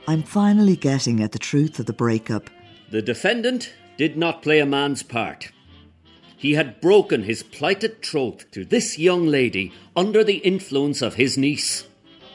I'm 0.09 0.23
finally 0.23 0.77
getting 0.77 1.21
at 1.21 1.33
the 1.33 1.38
truth 1.38 1.81
of 1.81 1.87
the 1.87 1.92
breakup. 1.92 2.49
The 2.90 3.03
defendant 3.03 3.75
did 3.97 4.16
not 4.16 4.42
play 4.42 4.61
a 4.61 4.66
man's 4.66 5.03
part. 5.03 5.51
He 6.37 6.55
had 6.55 6.81
broken 6.81 7.25
his 7.25 7.42
plighted 7.42 8.03
troth 8.03 8.49
to 8.53 8.64
this 8.64 8.99
young 8.99 9.27
lady 9.27 9.73
under 9.97 10.23
the 10.23 10.37
influence 10.38 11.03
of 11.03 11.14
his 11.14 11.37
niece. 11.37 11.88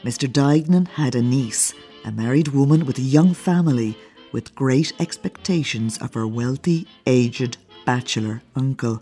Mr. 0.04 0.28
Duignan 0.28 0.88
had 0.88 1.16
a 1.16 1.22
niece, 1.22 1.74
a 2.04 2.12
married 2.12 2.50
woman 2.50 2.86
with 2.86 2.98
a 2.98 3.04
young 3.04 3.34
family, 3.34 3.96
with 4.32 4.56
great 4.56 4.92
expectations 5.00 5.98
of 6.00 6.14
her 6.14 6.28
wealthy, 6.28 6.88
aged 7.06 7.58
bachelor 7.86 8.42
uncle. 8.56 9.02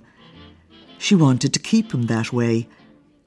She 0.97 1.15
wanted 1.15 1.53
to 1.53 1.59
keep 1.59 1.93
him 1.93 2.03
that 2.03 2.33
way 2.33 2.67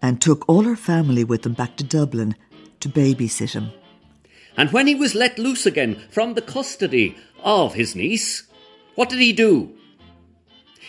and 0.02 0.20
took 0.20 0.48
all 0.48 0.62
her 0.64 0.76
family 0.76 1.24
with 1.24 1.42
them 1.42 1.54
back 1.54 1.76
to 1.76 1.84
Dublin 1.84 2.36
to 2.80 2.88
babysit 2.88 3.54
him. 3.54 3.72
And 4.56 4.70
when 4.70 4.86
he 4.86 4.94
was 4.94 5.14
let 5.14 5.38
loose 5.38 5.66
again 5.66 6.02
from 6.10 6.34
the 6.34 6.42
custody 6.42 7.16
of 7.42 7.74
his 7.74 7.96
niece, 7.96 8.44
what 8.94 9.08
did 9.08 9.20
he 9.20 9.32
do? 9.32 9.74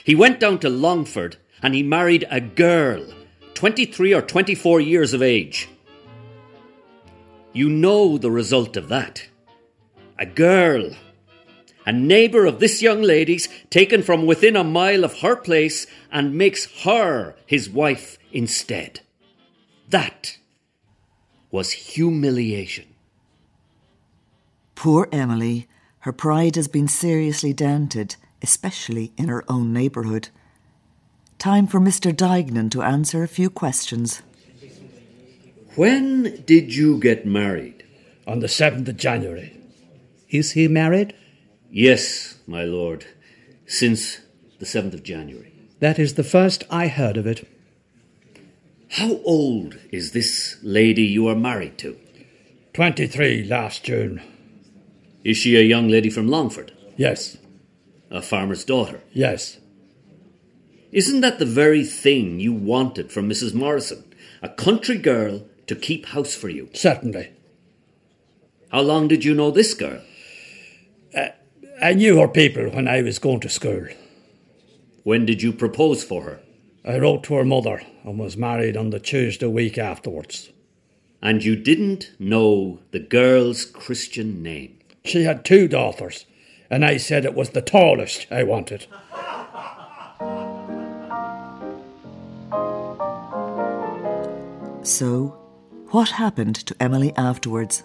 He 0.04 0.16
went 0.16 0.40
down 0.40 0.60
to 0.60 0.70
Longford 0.70 1.38
and 1.62 1.74
he 1.74 1.84
married 1.84 2.28
a 2.30 2.42
girl, 2.42 3.06
23 3.54 4.14
or 4.14 4.22
24 4.22 4.82
years 4.82 5.14
of 5.14 5.22
age. 5.22 5.70
You 7.54 7.70
know 7.70 8.18
the 8.18 8.32
result 8.32 8.76
of 8.76 8.90
that. 8.90 9.28
A 10.20 10.26
girl, 10.26 10.92
a 11.86 11.94
neighbour 11.94 12.46
of 12.46 12.60
this 12.60 12.82
young 12.82 13.02
lady's, 13.02 13.48
taken 13.70 14.04
from 14.04 14.26
within 14.26 14.56
a 14.58 14.64
mile 14.64 15.04
of 15.04 15.20
her 15.20 15.36
place 15.36 15.88
and 16.12 16.36
makes 16.36 16.84
her 16.84 17.36
his 17.46 17.70
wife 17.70 18.18
instead. 18.32 19.00
That 19.90 20.38
was 21.52 21.72
humiliation. 21.72 22.93
Poor 24.84 25.08
Emily, 25.14 25.66
her 26.00 26.12
pride 26.12 26.58
has 26.58 26.68
been 26.68 26.90
seriously 26.90 27.54
dented, 27.54 28.18
especially 28.42 29.14
in 29.16 29.30
her 29.30 29.46
own 29.48 29.72
neighbourhood. 29.72 30.28
Time 31.40 31.68
for 31.68 31.80
Mr. 31.80 32.12
Duignan 32.14 32.70
to 32.72 32.82
answer 32.82 33.24
a 33.24 33.30
few 33.30 33.50
questions. 33.50 34.24
When 35.78 36.44
did 36.44 36.76
you 36.76 37.00
get 37.00 37.26
married? 37.26 37.86
On 38.28 38.40
the 38.40 38.48
7th 38.48 38.90
of 38.90 38.98
January. 38.98 39.56
Is 40.30 40.52
he 40.52 40.68
married? 40.68 41.16
Yes, 41.72 42.40
my 42.46 42.66
lord, 42.66 43.06
since 43.66 44.20
the 44.60 44.66
7th 44.66 44.96
of 44.96 45.04
January. 45.04 45.54
That 45.80 45.98
is 45.98 46.16
the 46.16 46.26
first 46.26 46.66
I 46.70 46.90
heard 46.90 47.16
of 47.16 47.26
it. 47.26 47.48
How 48.90 49.22
old 49.24 49.80
is 49.94 50.12
this 50.12 50.58
lady 50.62 51.04
you 51.04 51.30
are 51.30 51.36
married 51.36 51.78
to? 51.78 51.96
23 52.74 53.46
last 53.46 53.86
June. 53.86 54.22
Is 55.24 55.38
she 55.38 55.56
a 55.56 55.62
young 55.62 55.88
lady 55.88 56.10
from 56.10 56.28
Longford? 56.28 56.74
Yes, 56.98 57.38
A 58.12 58.22
farmer's 58.22 58.64
daughter? 58.66 59.02
yes. 59.14 59.60
Isn't 60.92 61.22
that 61.22 61.40
the 61.40 61.46
very 61.46 61.84
thing 61.84 62.40
you 62.40 62.54
wanted 62.54 63.12
from 63.12 63.28
Mrs. 63.28 63.56
Morrison? 63.56 64.04
A 64.44 64.50
country 64.50 64.96
girl 65.00 65.44
to 65.66 65.76
keep 65.76 66.06
house 66.08 66.36
for 66.36 66.50
you. 66.50 66.70
Certainly. 66.74 67.32
How 68.72 68.82
long 68.82 69.08
did 69.08 69.26
you 69.26 69.34
know 69.34 69.50
this 69.50 69.74
girl? 69.74 70.02
Uh, 71.18 71.30
I 71.82 71.94
knew 71.96 72.20
her 72.20 72.28
people 72.28 72.70
when 72.70 72.88
I 72.88 73.02
was 73.02 73.18
going 73.18 73.40
to 73.40 73.50
school. 73.50 73.88
When 75.02 75.26
did 75.26 75.42
you 75.42 75.52
propose 75.52 76.04
for 76.04 76.22
her? 76.24 76.42
I 76.86 77.00
wrote 77.00 77.24
to 77.24 77.34
her 77.36 77.46
mother 77.46 77.82
and 78.04 78.20
was 78.20 78.38
married 78.38 78.78
on 78.78 78.92
the 78.92 79.00
Tuesday 79.00 79.48
week 79.48 79.80
afterwards. 79.80 80.52
And 81.24 81.44
you 81.44 81.56
didn't 81.56 82.12
know 82.20 82.82
the 82.92 83.00
girl's 83.00 83.66
Christian 83.66 84.44
name? 84.44 84.78
She 85.06 85.24
had 85.24 85.44
two 85.44 85.68
daughters, 85.68 86.26
and 86.70 86.86
I 86.86 86.96
said 86.96 87.26
it 87.26 87.36
was 87.36 87.50
the 87.50 87.62
tallest 87.62 88.26
I 88.32 88.44
wanted. 88.44 88.88
So, 94.84 95.38
what 95.92 96.10
happened 96.12 96.56
to 96.56 96.76
Emily 96.80 97.14
afterwards? 97.18 97.84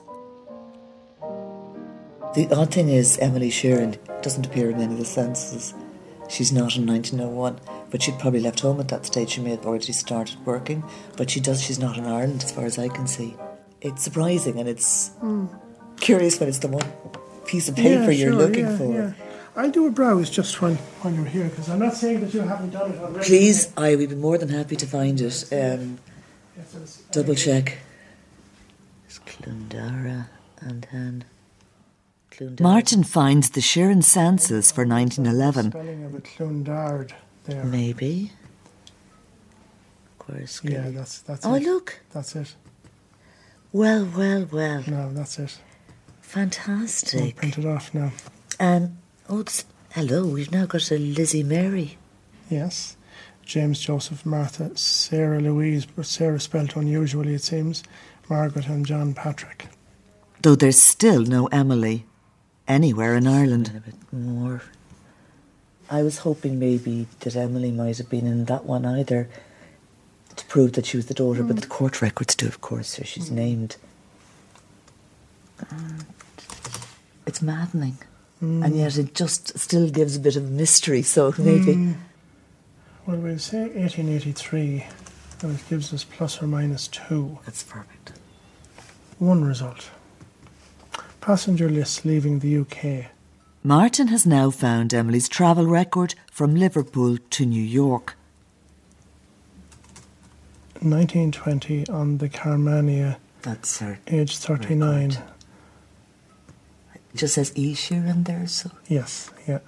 The 2.35 2.49
odd 2.53 2.73
thing 2.73 2.89
is, 2.89 3.19
Emily 3.19 3.51
Sheeran 3.51 3.99
doesn't 4.23 4.47
appear 4.47 4.71
in 4.71 4.77
any 4.77 4.93
of 4.93 4.99
the 4.99 5.05
censuses. 5.05 5.75
She's 6.29 6.53
not 6.53 6.77
in 6.77 6.87
1901, 6.87 7.59
but 7.91 8.01
she'd 8.01 8.19
probably 8.19 8.41
left 8.41 8.61
home 8.61 8.79
at 8.79 8.89
that 8.89 9.07
stage. 9.07 9.31
She 9.31 9.41
may 9.41 9.51
have 9.51 9.67
already 9.67 9.93
started 9.93 10.45
working, 10.45 10.85
but 11.17 11.31
she 11.31 11.41
does. 11.41 11.63
She's 11.63 11.81
not 11.81 11.99
in 11.99 12.07
Ireland, 12.07 12.45
as 12.45 12.53
far 12.53 12.65
as 12.65 12.79
I 12.79 12.89
can 12.89 13.09
see. 13.09 13.35
It's 13.81 14.03
surprising, 14.05 14.61
and 14.61 14.69
it's 14.69 15.11
mm. 15.23 15.49
Curious 16.01 16.39
when 16.41 16.49
it's 16.49 16.59
the 16.59 16.69
one 16.69 16.91
piece 17.47 17.69
of 17.69 17.77
paper 17.77 18.11
yeah, 18.11 18.25
you're 18.25 18.35
looking 18.35 18.67
yeah, 18.67 18.77
for. 18.77 18.95
Yeah. 18.95 19.13
I'll 19.57 19.71
do 19.71 19.87
a 19.87 19.91
browse 19.91 20.31
just 20.31 20.61
when, 20.63 20.77
when 21.03 21.17
you're 21.17 21.25
here, 21.25 21.49
because 21.49 21.69
I'm 21.69 21.81
not 21.81 21.95
saying 21.95 22.21
that 22.21 22.33
you 22.33 22.41
haven't 22.41 22.71
done 22.71 22.93
it 22.93 22.99
already. 22.99 23.27
Please, 23.27 23.73
I 23.77 23.97
would 23.97 24.09
be 24.09 24.15
more 24.15 24.39
than 24.39 24.51
happy 24.51 24.77
to 24.77 24.87
find 24.87 25.21
it. 25.21 25.45
Um, 25.53 25.99
double 27.11 27.35
check. 27.35 27.79
It's 29.07 29.19
Clondara 29.21 30.27
and 30.61 30.87
then. 30.93 31.25
Martin 32.61 33.03
finds 33.03 33.51
the 33.51 33.61
Sheeran 33.61 34.05
census 34.05 34.71
for 34.71 34.87
1911. 34.87 35.73
Spelling 35.73 36.05
of 36.05 36.15
it, 36.15 36.25
Clondard 36.25 37.13
there. 37.47 37.65
Maybe. 37.65 38.31
Yeah, 40.63 40.91
that's 40.91 41.21
that's 41.21 41.47
Oh, 41.47 41.55
it. 41.55 41.63
look. 41.63 42.01
That's 42.13 42.37
it. 42.37 42.55
Well, 43.73 44.07
well, 44.15 44.47
well. 44.53 44.85
No, 44.87 45.13
that's 45.13 45.39
it. 45.39 45.59
Fantastic. 46.29 47.23
I'll 47.23 47.33
print 47.33 47.57
it 47.57 47.65
off 47.65 47.95
now. 47.95 48.13
Um, 48.61 48.99
oh, 49.31 49.41
it's, 49.41 49.65
hello, 49.93 50.27
we've 50.27 50.53
now 50.53 50.67
got 50.67 50.93
a 50.93 50.99
Lizzie 50.99 51.43
Mary. 51.43 51.97
Yes. 52.51 52.99
James, 53.47 53.81
Joseph, 53.81 54.27
Martha, 54.27 54.77
Sarah 54.77 55.41
Louise, 55.41 55.87
but 55.87 56.05
Sarah 56.05 56.39
spelt 56.39 56.77
unusually, 56.77 57.33
it 57.33 57.43
seems, 57.43 57.83
Margaret 58.29 58.67
and 58.67 58.85
John 58.85 59.15
Patrick. 59.15 59.69
Though 60.43 60.55
there's 60.55 60.79
still 60.79 61.23
no 61.23 61.47
Emily 61.47 62.05
anywhere 62.69 63.15
in 63.15 63.27
Ireland. 63.27 63.73
A 63.75 63.81
bit 63.81 64.13
more. 64.13 64.61
I 65.89 66.03
was 66.03 66.19
hoping 66.19 66.59
maybe 66.59 67.07
that 67.21 67.37
Emily 67.37 67.71
might 67.71 67.97
have 67.97 68.11
been 68.11 68.27
in 68.27 68.45
that 68.45 68.67
one 68.67 68.85
either 68.85 69.31
to 70.37 70.45
prove 70.45 70.75
that 70.75 70.85
she 70.85 70.99
was 70.99 71.07
the 71.07 71.15
daughter, 71.15 71.43
mm. 71.43 71.49
but 71.49 71.57
the 71.63 71.67
court 71.67 72.03
records 72.03 72.35
do, 72.35 72.47
of 72.47 72.61
course, 72.61 72.89
so 72.89 73.03
she's 73.03 73.31
mm. 73.31 73.37
named. 73.37 73.77
And 75.71 76.05
it's 77.29 77.43
maddening. 77.43 77.99
Mm. 78.43 78.65
And 78.65 78.77
yet 78.77 78.97
it 78.97 79.15
just 79.15 79.59
still 79.59 79.89
gives 79.91 80.17
a 80.17 80.21
bit 80.21 80.37
of 80.37 80.51
mystery, 80.51 81.03
so 81.03 81.35
maybe. 81.39 81.95
Well, 83.07 83.17
we'll 83.17 83.39
say 83.39 83.61
1883, 83.61 84.87
and 85.43 85.59
it 85.59 85.69
gives 85.69 85.93
us 85.93 86.05
plus 86.05 86.43
or 86.43 86.47
minus 86.47 86.89
two. 86.89 87.39
That's 87.45 87.63
perfect. 87.63 88.13
One 89.19 89.45
result. 89.45 89.91
Passenger 91.21 91.69
list 91.69 92.05
leaving 92.05 92.39
the 92.39 92.59
UK. 92.59 93.11
Martin 93.63 94.09
has 94.09 94.25
now 94.25 94.51
found 94.51 94.95
Emily's 94.95 95.29
travel 95.29 95.67
record 95.67 96.15
from 96.31 96.55
Liverpool 96.55 97.19
to 97.31 97.45
New 97.45 97.63
York. 97.63 98.17
1920 100.75 101.89
on 101.89 102.19
the 102.19 102.29
Carmania. 102.29 103.17
That's 103.43 103.81
her. 103.81 103.99
Age 104.07 104.37
39. 104.37 105.09
Record. 105.09 105.25
It 107.19 107.23
just 107.23 107.35
says 107.35 107.53
E. 107.57 107.75
Sheeran 107.75 108.25
there, 108.25 108.47
so. 108.47 108.71
Yes, 108.87 109.31
yeah. 109.49 109.59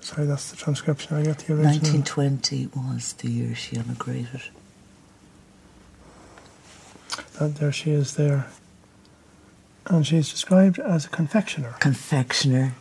Sorry, 0.00 0.26
that's 0.26 0.50
the 0.50 0.56
transcription. 0.56 1.16
I 1.16 1.24
got 1.24 1.38
the 1.38 1.54
original. 1.54 2.02
1920 2.02 2.68
was 2.76 3.14
the 3.14 3.30
year 3.30 3.54
she 3.54 3.78
emigrated. 3.78 4.42
And 7.40 7.54
there 7.54 7.72
she 7.72 7.90
is 7.92 8.16
there 8.16 8.48
and 9.88 10.06
she's 10.06 10.30
described 10.30 10.78
as 10.78 11.06
a 11.06 11.08
confectioner. 11.08 11.74
Confectioner. 11.80 12.74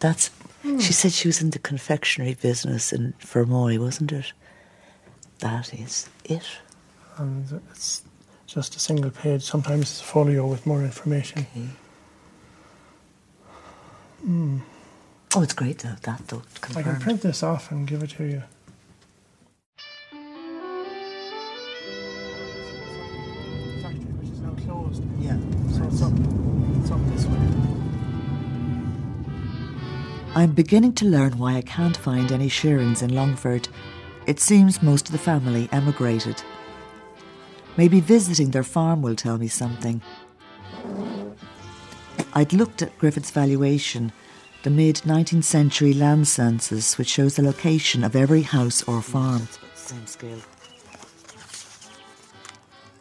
That's. 0.00 0.30
Mm. 0.62 0.80
She 0.80 0.92
said 0.92 1.12
she 1.12 1.28
was 1.28 1.40
in 1.40 1.50
the 1.50 1.58
confectionery 1.58 2.34
business 2.34 2.92
in 2.92 3.14
Fermoy, 3.20 3.78
wasn't 3.78 4.12
it? 4.12 4.32
That 5.38 5.72
is 5.72 6.10
it. 6.24 6.46
And 7.16 7.62
it's 7.70 8.02
just 8.46 8.76
a 8.76 8.78
single 8.78 9.10
page. 9.10 9.42
Sometimes 9.42 9.82
it's 9.82 10.00
a 10.02 10.04
folio 10.04 10.46
with 10.46 10.66
more 10.66 10.82
information. 10.82 11.46
Okay. 11.54 11.68
Mm. 14.24 14.60
Oh, 15.34 15.42
it's 15.42 15.54
great 15.54 15.78
to 15.80 15.88
have 15.88 16.00
that, 16.02 16.28
though. 16.28 16.42
I 16.76 16.82
can 16.82 17.00
print 17.00 17.22
this 17.22 17.42
off 17.42 17.70
and 17.70 17.86
give 17.86 18.02
it 18.02 18.10
to 18.10 18.24
you. 18.24 18.42
Yeah. 25.18 25.36
So 25.72 25.84
it's 25.84 26.02
up, 26.02 26.12
it's 26.80 26.90
up 26.90 27.00
this 27.10 27.26
way. 27.26 27.38
I'm 30.34 30.52
beginning 30.52 30.92
to 30.94 31.06
learn 31.06 31.38
why 31.38 31.56
I 31.56 31.62
can't 31.62 31.96
find 31.96 32.30
any 32.30 32.48
Sheerans 32.48 33.02
in 33.02 33.14
Longford. 33.14 33.68
It 34.26 34.38
seems 34.38 34.82
most 34.82 35.06
of 35.06 35.12
the 35.12 35.18
family 35.18 35.68
emigrated. 35.72 36.42
Maybe 37.76 38.00
visiting 38.00 38.50
their 38.50 38.62
farm 38.62 39.02
will 39.02 39.16
tell 39.16 39.38
me 39.38 39.48
something. 39.48 40.02
I'd 42.36 42.52
looked 42.52 42.82
at 42.82 42.98
Griffith's 42.98 43.30
valuation, 43.30 44.12
the 44.62 44.68
mid 44.68 44.96
19th 45.06 45.44
century 45.44 45.94
land 45.94 46.28
census, 46.28 46.98
which 46.98 47.08
shows 47.08 47.36
the 47.36 47.42
location 47.42 48.04
of 48.04 48.14
every 48.14 48.42
house 48.42 48.82
or 48.82 49.00
farm. 49.00 49.48
Same 49.74 50.06
scale. 50.06 50.42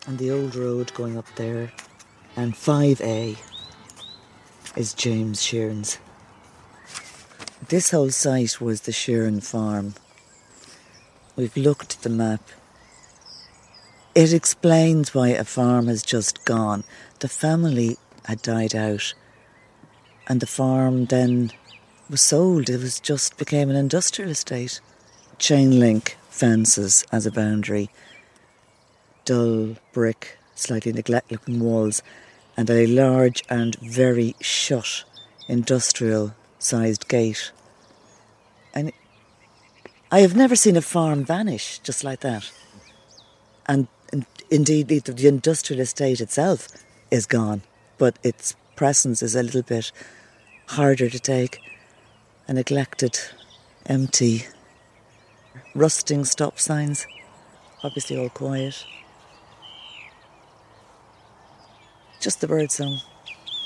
And 0.07 0.17
the 0.17 0.31
old 0.31 0.55
road 0.55 0.93
going 0.93 1.17
up 1.17 1.25
there, 1.35 1.73
and 2.37 2.53
5A 2.53 3.37
is 4.77 4.93
James 4.93 5.41
Sheeran's. 5.41 5.99
This 7.67 7.91
whole 7.91 8.11
site 8.11 8.61
was 8.61 8.83
the 8.83 8.93
Sheeran 8.93 9.43
farm. 9.43 9.95
We've 11.35 11.57
looked 11.57 11.95
at 11.95 12.01
the 12.03 12.09
map. 12.09 12.41
It 14.15 14.31
explains 14.31 15.13
why 15.13 15.27
a 15.27 15.43
farm 15.43 15.87
has 15.87 16.03
just 16.03 16.45
gone. 16.45 16.85
The 17.19 17.27
family 17.27 17.97
had 18.27 18.41
died 18.41 18.73
out, 18.73 19.13
and 20.27 20.39
the 20.39 20.47
farm 20.47 21.05
then 21.05 21.51
was 22.09 22.21
sold. 22.21 22.69
It 22.69 22.81
was 22.81 22.99
just 22.99 23.37
became 23.37 23.69
an 23.69 23.75
industrial 23.75 24.31
estate. 24.31 24.79
Chain 25.37 25.79
link 25.79 26.17
fences 26.29 27.05
as 27.11 27.25
a 27.25 27.31
boundary, 27.31 27.89
dull 29.25 29.75
brick, 29.93 30.37
slightly 30.55 30.93
neglect 30.93 31.31
looking 31.31 31.59
walls, 31.59 32.01
and 32.57 32.69
a 32.69 32.87
large 32.87 33.43
and 33.49 33.75
very 33.75 34.35
shut 34.39 35.03
industrial 35.47 36.33
sized 36.59 37.07
gate. 37.07 37.51
And 38.73 38.91
I 40.11 40.19
have 40.19 40.35
never 40.35 40.55
seen 40.55 40.77
a 40.77 40.81
farm 40.81 41.25
vanish 41.25 41.79
just 41.79 42.03
like 42.03 42.21
that. 42.21 42.51
And, 43.67 43.87
indeed, 44.49 44.87
the 44.87 45.27
industrial 45.27 45.81
estate 45.81 46.21
itself 46.21 46.67
is 47.11 47.25
gone, 47.25 47.63
but 47.97 48.17
its 48.23 48.55
presence 48.75 49.21
is 49.21 49.35
a 49.35 49.43
little 49.43 49.61
bit 49.61 49.91
harder 50.67 51.09
to 51.09 51.19
take. 51.19 51.59
A 52.47 52.53
neglected, 52.53 53.19
empty, 53.87 54.45
rusting 55.73 56.25
stop 56.25 56.59
signs, 56.59 57.07
obviously 57.83 58.17
all 58.17 58.29
quiet. 58.29 58.85
Just 62.21 62.41
the 62.41 62.47
bird 62.47 62.71
song. 62.71 62.99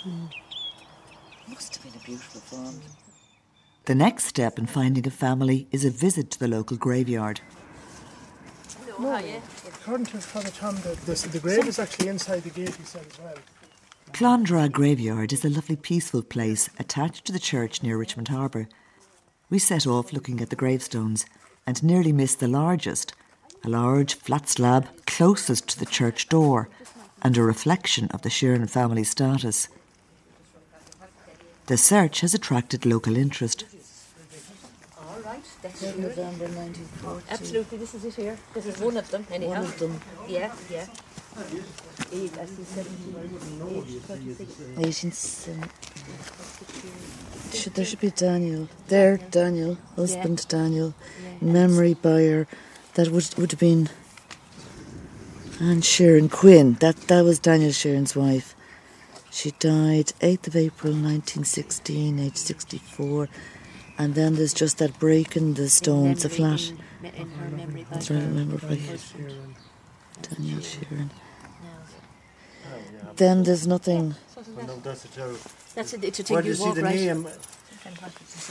Mm. 0.06 0.30
Must 1.48 1.76
have 1.76 1.84
been 1.84 2.02
a 2.02 2.06
beautiful 2.06 2.41
farm. 2.41 2.82
The 3.86 3.95
next 3.95 4.26
step 4.26 4.60
in 4.60 4.65
finding 4.65 5.08
a 5.08 5.12
family 5.12 5.67
is 5.72 5.84
a 5.84 5.89
visit 5.89 6.32
to 6.32 6.39
the 6.39 6.48
local 6.48 6.78
graveyard. 6.78 7.41
No, 9.00 9.15
according 9.67 10.08
to 10.08 10.17
Father 10.17 10.52
Tom, 10.52 10.76
the, 10.76 10.89
the, 11.06 11.28
the 11.30 11.39
grave 11.39 11.67
is 11.67 11.80
actually 11.80 12.10
inside 12.10 12.43
the 12.43 12.50
gate, 12.50 12.76
he 12.76 12.84
said 12.84 13.06
as 13.10 13.19
well. 13.19 13.36
Clondra 14.13 14.69
Graveyard 14.69 15.32
is 15.32 15.45
a 15.45 15.50
lovely 15.50 15.78
peaceful 15.78 16.22
place 16.22 16.69
attached 16.78 17.24
to 17.26 17.32
the 17.32 17.39
church 17.39 17.82
near 17.82 17.98
Richmond 17.98 18.28
Harbour. 18.28 18.67
We 19.50 19.60
set 19.60 19.88
off 19.88 20.12
looking 20.12 20.41
at 20.41 20.50
the 20.50 20.58
gravestones 20.58 21.26
and 21.65 21.82
nearly 21.82 22.12
missed 22.12 22.39
the 22.39 22.48
largest, 22.48 23.13
a 23.63 23.69
large 23.69 24.15
flat 24.15 24.50
slab 24.50 24.88
closest 25.06 25.69
to 25.69 25.80
the 25.80 25.86
church 25.86 26.28
door, 26.28 26.69
and 27.22 27.38
a 27.38 27.43
reflection 27.43 28.08
of 28.10 28.24
the 28.24 28.30
Sheeran 28.30 28.69
family 28.69 29.04
status. 29.06 29.69
The 31.67 31.78
search 31.78 32.22
has 32.22 32.34
attracted 32.34 32.86
local 32.86 33.15
interest. 33.15 33.63
That's 35.62 35.82
November 35.82 36.48
1940. 36.48 37.26
Absolutely, 37.30 37.78
this 37.80 37.93
is 37.95 38.06
it 38.06 38.15
here. 38.15 38.38
This 38.54 38.65
is 38.65 38.80
one 38.80 38.95
of 38.98 39.10
them, 39.12 39.26
anyhow. 39.32 39.56
One 39.56 39.63
of 39.63 39.78
them. 39.80 40.00
Yeah, 40.28 40.54
yeah. 40.69 40.86
Eight, 42.12 42.38
I 42.38 42.45
see 42.45 42.63
17, 42.63 43.13
1870. 44.76 45.69
Should, 47.54 47.74
there 47.76 47.86
should 47.86 48.00
be 48.00 48.12
Daniel. 48.12 48.67
There, 48.88 49.17
Daniel. 49.17 49.78
Husband 49.95 50.48
Daniel. 50.48 50.93
Memory 51.41 51.93
buyer. 51.93 52.48
That 52.95 53.10
would 53.10 53.34
would 53.38 53.52
have 53.52 53.60
been 53.60 53.89
Anne 55.60 55.82
Sharon 55.82 56.30
Quinn. 56.30 56.78
That 56.80 56.95
that 57.08 57.24
was 57.24 57.39
Daniel 57.39 57.72
Sheeran's 57.72 58.15
wife. 58.15 58.56
She 59.32 59.52
died 59.52 60.13
8th 60.22 60.48
of 60.48 60.56
April 60.56 60.93
1916, 60.93 62.19
age 62.19 62.36
64. 62.36 63.30
And 63.99 64.15
then 64.15 64.35
there's 64.35 64.53
just 64.53 64.77
that 64.77 64.97
break 64.97 65.35
in 65.35 65.55
the 65.55 65.67
stone. 65.67 66.07
It's 66.07 66.23
a 66.23 66.29
flat. 66.29 66.71
In, 67.03 67.12
in 67.13 67.29
her 67.31 67.49
memory 67.49 67.83
by 67.83 67.95
That's 67.95 68.09
right, 68.09 68.21
I 68.21 68.25
remember 68.25 68.55
right. 68.65 69.13
Daniel 70.21 70.59
Sheeran. 70.59 71.09
Then 73.17 73.43
there's 73.43 73.67
nothing. 73.67 74.15
That's 74.83 75.03
a 75.03 75.07
terrible. 75.09 75.38
That's 75.75 75.93
it, 75.93 76.03
it's 76.05 76.19
a 76.21 76.23
thing 76.23 76.35
Where 76.35 76.41
do 76.41 76.47
you 76.47 76.53
you 76.53 76.57
see 76.57 76.63
walk 76.63 76.75
the 76.75 76.83
right. 76.83 76.95
name? 76.95 77.27
And 77.85 77.97
what 77.97 78.13
does 78.15 78.49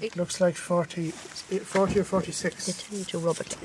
it. 0.00 0.04
It 0.04 0.16
looks 0.16 0.40
like 0.40 0.56
40, 0.56 1.10
40 1.10 2.00
or 2.00 2.04
46. 2.04 2.66
They 2.66 2.72
tell 2.72 2.98
you 2.98 3.04
to 3.04 3.18
rub 3.18 3.40
it. 3.40 3.56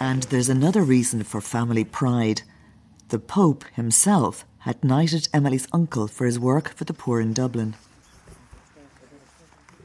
And 0.00 0.24
there's 0.24 0.48
another 0.48 0.82
reason 0.82 1.22
for 1.22 1.40
family 1.40 1.84
pride. 1.84 2.42
The 3.10 3.20
Pope 3.20 3.64
himself 3.74 4.44
had 4.60 4.82
knighted 4.82 5.28
Emily's 5.32 5.68
uncle 5.72 6.08
for 6.08 6.26
his 6.26 6.38
work 6.38 6.74
for 6.74 6.84
the 6.84 6.94
poor 6.94 7.20
in 7.20 7.32
Dublin. 7.32 7.74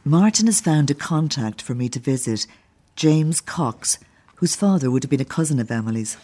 Martin 0.06 0.48
has 0.48 0.60
found 0.60 0.92
a 0.92 0.94
contact 0.94 1.62
for 1.62 1.74
me 1.74 1.88
to 1.88 2.00
visit, 2.00 2.46
James 2.96 3.40
Cox, 3.40 3.98
whose 4.36 4.56
father 4.56 4.92
would 4.92 5.04
have 5.04 5.10
been 5.10 5.22
a 5.22 5.26
cousin 5.26 5.60
of 5.60 5.72
Emily's. 5.72 6.18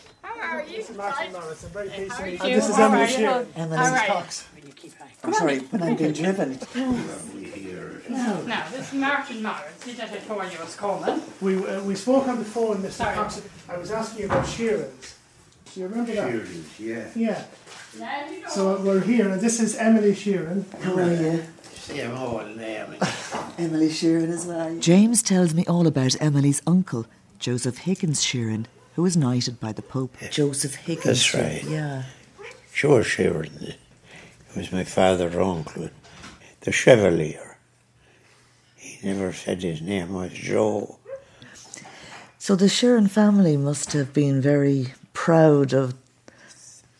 Martin 0.97 1.31
Norris, 1.31 1.63
I'm 1.63 1.69
very 1.69 1.89
pleased 1.89 2.17
to 2.17 2.25
meet 2.25 2.33
you. 2.33 2.39
are 2.41 2.55
This 2.55 2.69
is 2.69 2.77
Emily 2.77 3.03
are 3.03 3.07
you? 3.07 3.15
Sheeran. 3.15 3.47
Emily 3.55 3.99
Cox. 4.07 4.47
I'm 5.23 5.33
sorry, 5.33 5.59
when 5.59 5.83
I'm 5.83 5.95
being 5.95 6.13
driven. 6.13 6.59
Now, 8.09 8.67
this 8.71 8.87
is 8.87 8.93
Martin 8.99 9.43
Morris. 9.43 9.83
He 9.83 9.93
just 9.93 10.27
told 10.27 10.51
you 10.51 10.59
was 10.59 10.75
coming. 10.75 11.21
We, 11.41 11.57
uh, 11.63 11.83
we 11.83 11.93
spoke 11.93 12.27
on 12.27 12.39
the 12.39 12.45
phone, 12.45 12.77
Mr. 12.77 12.91
Sorry. 12.91 13.15
Cox. 13.15 13.41
I 13.69 13.77
was 13.77 13.91
asking 13.91 14.21
you 14.21 14.25
about 14.25 14.45
Sheerans. 14.45 15.13
Do 15.73 15.79
you 15.79 15.87
remember 15.87 16.13
that? 16.13 16.31
Sheerans, 16.33 16.79
yeah. 16.79 17.07
Yeah. 17.15 17.45
Now 17.99 18.25
you 18.29 18.41
know. 18.41 18.49
So 18.49 18.81
we're 18.81 19.01
here, 19.01 19.29
and 19.29 19.39
this 19.39 19.59
is 19.59 19.75
Emily 19.75 20.13
Sheeran. 20.13 20.65
How 20.81 20.95
are 20.95 21.13
you? 21.13 21.43
Same 21.89 22.15
old 22.15 22.55
name. 22.55 22.95
Emily 23.57 23.89
Sheeran 23.89 24.29
as 24.29 24.45
well. 24.45 24.77
James 24.79 25.23
tells 25.23 25.55
me 25.55 25.65
all 25.65 25.87
about 25.87 26.15
Emily's 26.21 26.61
uncle, 26.67 27.07
Joseph 27.39 27.79
Higgins 27.79 28.23
Sheeran, 28.23 28.65
who 28.95 29.01
was 29.01 29.17
knighted 29.17 29.59
by 29.59 29.71
the 29.73 29.81
Pope. 29.81 30.15
Joseph 30.29 30.75
Higgins. 30.75 31.05
That's 31.05 31.33
right. 31.33 31.63
Yeah. 31.63 32.03
George 32.73 33.17
Sheeran. 33.17 33.73
He 34.53 34.59
was 34.59 34.71
my 34.71 34.83
father's 34.83 35.35
uncle, 35.35 35.89
the 36.61 36.71
Chevalier. 36.71 37.57
He 38.75 39.07
never 39.07 39.33
said 39.33 39.63
his 39.63 39.81
name 39.81 40.13
was 40.13 40.31
Joe. 40.31 40.99
So 42.37 42.55
the 42.55 42.65
Sheeran 42.65 43.09
family 43.09 43.57
must 43.57 43.93
have 43.93 44.13
been 44.13 44.41
very 44.41 44.93
proud 45.13 45.73
of 45.73 45.95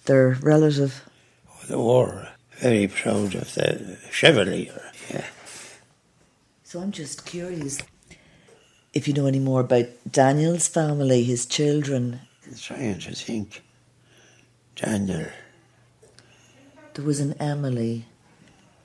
their 0.05 0.31
relative. 0.41 1.05
They 1.67 1.75
were 1.75 2.29
very 2.59 2.87
proud 2.87 3.35
of 3.35 3.53
the 3.55 3.97
Chevalier. 4.11 4.91
Yeah. 5.09 5.25
So 6.63 6.81
I'm 6.81 6.91
just 6.91 7.25
curious 7.25 7.79
if 8.93 9.07
you 9.07 9.13
know 9.13 9.25
any 9.27 9.39
more 9.39 9.61
about 9.61 9.85
Daniel's 10.11 10.67
family, 10.67 11.23
his 11.23 11.45
children. 11.45 12.19
I'm 12.45 12.55
trying 12.57 12.99
to 12.99 13.15
think. 13.15 13.63
Daniel, 14.75 15.25
There 16.93 17.03
was 17.03 17.19
an 17.19 17.33
Emily, 17.33 18.05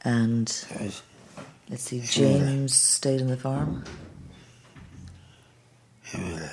and 0.05 0.49
let's 1.71 1.83
see, 1.83 2.01
James 2.01 2.75
stayed 2.75 3.21
on 3.21 3.29
the 3.29 3.37
farm. 3.37 3.85
well, 6.13 6.51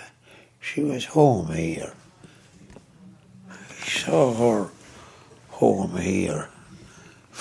she 0.59 0.81
was 0.81 1.05
home 1.05 1.51
here. 1.53 1.91
I 3.49 3.55
saw 3.83 4.33
her 4.33 4.69
home 5.49 5.97
here 5.97 6.50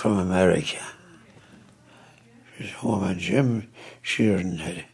from 0.00 0.18
America. 0.18 0.82
She 2.56 2.62
was 2.62 2.72
home 2.72 3.04
and 3.04 3.20
Jim 3.20 3.68
Sheeran 4.02 4.58
had 4.58 4.86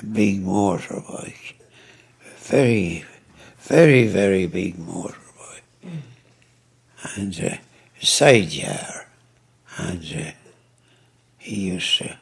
a 0.00 0.06
big 0.06 0.42
motorbike. 0.42 1.52
Very, 2.38 3.04
very, 3.58 4.06
very 4.06 4.46
big 4.46 4.78
motorbike. 4.78 5.60
And 7.14 7.38
uh, 7.44 7.56
a 8.00 8.06
side 8.06 8.52
yard. 8.54 9.04
And 9.76 10.02
uh, 10.18 10.30
he 11.36 11.72
used 11.72 11.98
to 11.98 12.16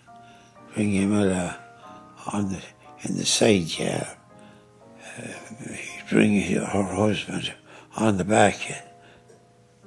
bring 0.74 0.90
him 0.94 1.14
a 1.14 1.60
on 2.32 2.48
the 2.48 2.62
in 3.02 3.18
the 3.18 3.24
side 3.24 3.70
yard. 3.78 4.16
Uh, 5.16 5.72
he'd 5.72 6.10
bring 6.10 6.40
her 6.42 6.64
husband 6.64 7.54
on 7.96 8.16
the 8.16 8.24
back, 8.24 8.56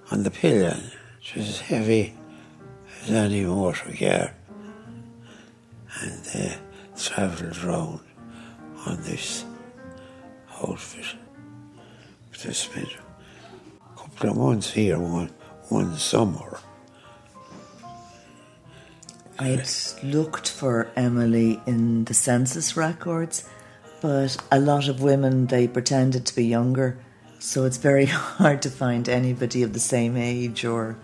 on 0.10 0.24
the 0.24 0.32
pillion. 0.32 0.91
It 1.22 1.36
was 1.36 1.60
heavy 1.60 2.13
any 3.10 3.44
motor 3.44 3.94
car. 3.98 4.34
And 6.02 6.26
they 6.26 6.58
travelled 6.98 7.58
round 7.63 8.00
on 8.86 8.98
this 9.04 9.46
outfit. 10.62 11.18
They 12.44 12.54
spent 12.54 12.89
a 12.89 14.00
couple 14.00 14.30
of 14.30 14.38
months 14.38 14.72
here 14.72 15.00
one, 15.00 15.32
one 15.70 15.96
summer. 15.98 16.60
I'd 19.39 19.68
looked 20.04 20.50
for 20.50 20.91
Emily 20.96 21.60
in 21.65 22.06
the 22.06 22.13
census 22.13 22.78
records, 22.78 23.50
but 24.02 24.38
a 24.52 24.60
lot 24.60 24.88
of 24.88 25.02
women 25.02 25.48
they 25.48 25.68
pretended 25.68 26.26
to 26.28 26.36
be 26.36 26.46
younger, 26.46 26.98
so 27.39 27.65
it's 27.65 27.78
very 27.78 28.06
hard 28.38 28.62
to 28.62 28.70
find 28.70 29.10
anybody 29.10 29.63
of 29.63 29.74
the 29.74 29.80
same 29.80 30.18
age 30.18 30.63
or. 30.65 30.98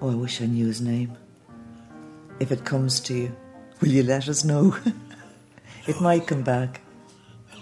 Oh, 0.00 0.10
I 0.10 0.14
wish 0.14 0.40
I 0.40 0.46
knew 0.46 0.66
his 0.66 0.80
name. 0.80 1.16
If 2.38 2.50
it 2.50 2.64
comes 2.64 3.00
to 3.00 3.14
you, 3.14 3.36
will 3.80 3.88
you 3.88 4.02
let 4.02 4.28
us 4.28 4.44
know? 4.44 4.74
it 5.86 6.00
might 6.00 6.26
come 6.26 6.42
back. 6.42 6.80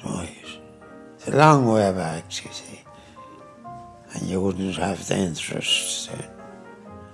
Right. 0.05 0.35
It's 1.17 1.29
a 1.29 1.37
long 1.37 1.67
way 1.67 1.91
back, 1.91 2.45
you 2.45 2.51
see. 2.53 2.81
And 4.15 4.23
you 4.29 4.41
wouldn't 4.41 4.77
have 4.77 5.07
the 5.09 5.17
interest 5.17 6.11
then. 6.11 6.25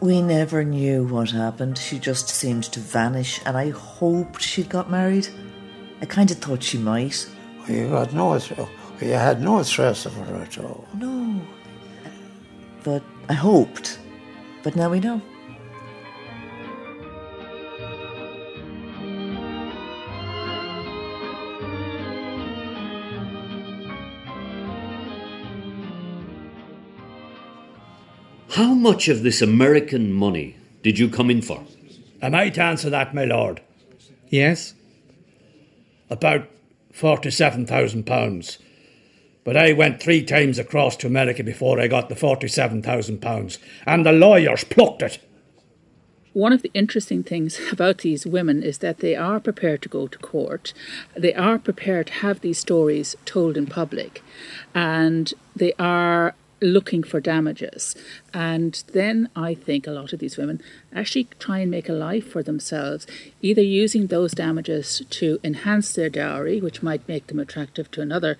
We 0.00 0.20
never 0.20 0.62
knew 0.62 1.04
what 1.04 1.30
happened. 1.30 1.78
She 1.78 1.98
just 1.98 2.28
seemed 2.28 2.64
to 2.64 2.80
vanish, 2.80 3.40
and 3.46 3.56
I 3.56 3.70
hoped 3.70 4.42
she'd 4.42 4.68
got 4.68 4.90
married. 4.90 5.28
I 6.02 6.04
kind 6.04 6.30
of 6.30 6.36
thought 6.36 6.62
she 6.62 6.76
might. 6.76 7.26
Well, 7.60 7.70
you 7.70 7.88
got 7.88 8.12
no, 8.12 8.38
you 9.00 9.12
had 9.12 9.40
no 9.40 9.62
stress 9.62 10.04
of 10.04 10.12
her 10.14 10.36
at 10.36 10.58
all. 10.58 10.86
No. 10.94 11.40
But 12.82 13.02
I 13.30 13.32
hoped. 13.32 13.98
But 14.64 14.76
now 14.76 14.90
we 14.90 14.98
know. 14.98 15.20
How 28.48 28.72
much 28.72 29.08
of 29.08 29.22
this 29.22 29.42
American 29.42 30.12
money 30.12 30.56
did 30.82 30.98
you 30.98 31.10
come 31.10 31.28
in 31.28 31.42
for? 31.42 31.62
Am 32.22 32.34
I 32.34 32.48
to 32.48 32.62
answer 32.62 32.88
that, 32.88 33.14
my 33.14 33.26
lord? 33.26 33.60
Yes? 34.30 34.72
About 36.08 36.48
forty-seven 36.90 37.66
thousand 37.66 38.06
pounds. 38.06 38.58
But 39.44 39.56
I 39.56 39.72
went 39.72 40.02
three 40.02 40.24
times 40.24 40.58
across 40.58 40.96
to 40.96 41.06
America 41.06 41.44
before 41.44 41.78
I 41.78 41.86
got 41.86 42.08
the 42.08 42.16
forty-seven 42.16 42.82
thousand 42.82 43.20
pounds, 43.20 43.58
and 43.86 44.04
the 44.04 44.12
lawyers 44.12 44.64
plucked 44.64 45.02
it. 45.02 45.18
One 46.32 46.52
of 46.52 46.62
the 46.62 46.70
interesting 46.74 47.22
things 47.22 47.60
about 47.70 47.98
these 47.98 48.26
women 48.26 48.64
is 48.64 48.78
that 48.78 48.98
they 48.98 49.14
are 49.14 49.38
prepared 49.38 49.82
to 49.82 49.88
go 49.88 50.08
to 50.08 50.18
court. 50.18 50.72
They 51.16 51.32
are 51.32 51.60
prepared 51.60 52.08
to 52.08 52.12
have 52.14 52.40
these 52.40 52.58
stories 52.58 53.14
told 53.24 53.56
in 53.56 53.66
public. 53.66 54.20
And 54.74 55.32
they 55.54 55.74
are 55.78 56.34
looking 56.60 57.04
for 57.04 57.20
damages. 57.20 57.94
And 58.32 58.82
then 58.94 59.28
I 59.36 59.54
think 59.54 59.86
a 59.86 59.92
lot 59.92 60.12
of 60.12 60.18
these 60.18 60.36
women 60.36 60.60
actually 60.92 61.28
try 61.38 61.58
and 61.60 61.70
make 61.70 61.88
a 61.88 61.92
life 61.92 62.26
for 62.26 62.42
themselves, 62.42 63.06
either 63.40 63.62
using 63.62 64.08
those 64.08 64.32
damages 64.32 65.02
to 65.10 65.38
enhance 65.44 65.92
their 65.92 66.10
dowry, 66.10 66.60
which 66.60 66.82
might 66.82 67.06
make 67.06 67.28
them 67.28 67.38
attractive 67.38 67.92
to 67.92 68.00
another 68.00 68.38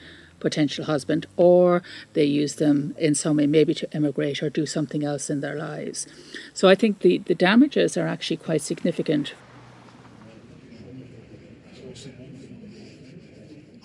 potential 0.48 0.84
husband, 0.84 1.26
or 1.36 1.82
they 2.12 2.24
use 2.42 2.54
them 2.56 2.94
in 2.98 3.14
some 3.14 3.38
way 3.38 3.46
maybe 3.46 3.74
to 3.74 3.86
emigrate 3.98 4.42
or 4.42 4.50
do 4.50 4.66
something 4.66 5.02
else 5.02 5.30
in 5.30 5.40
their 5.40 5.56
lives. 5.56 6.06
So 6.52 6.68
I 6.68 6.74
think 6.74 7.00
the, 7.00 7.18
the 7.30 7.34
damages 7.34 7.96
are 7.96 8.06
actually 8.06 8.36
quite 8.36 8.62
significant. 8.62 9.34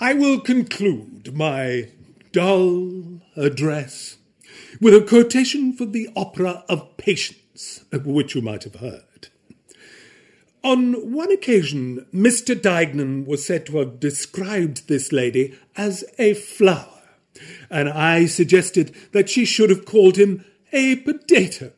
I 0.01 0.14
will 0.14 0.39
conclude 0.39 1.34
my 1.34 1.89
dull 2.32 3.22
address 3.36 4.18
with 4.82 4.93
a 4.93 5.01
quotation 5.01 5.74
from 5.74 5.91
the 5.91 6.10
opera 6.16 6.64
of 6.70 6.97
Patience, 6.97 7.84
which 7.91 8.36
you 8.36 8.41
might 8.41 8.64
have 8.64 8.76
heard. 8.76 9.09
On 10.64 11.14
one 11.14 11.32
occasion, 11.32 12.05
Mr. 12.14 12.53
Duignan 12.53 13.26
was 13.26 13.45
said 13.45 13.66
to 13.68 13.78
have 13.78 13.99
described 13.99 14.88
this 14.88 15.14
lady 15.14 15.57
as 15.78 16.03
a 16.18 16.34
flower, 16.34 17.01
and 17.70 17.88
I 17.88 18.26
suggested 18.26 18.93
that 19.14 19.30
she 19.30 19.45
should 19.45 19.70
have 19.70 19.86
called 19.86 20.18
him 20.18 20.43
a 20.74 20.97
potato. 20.97 21.72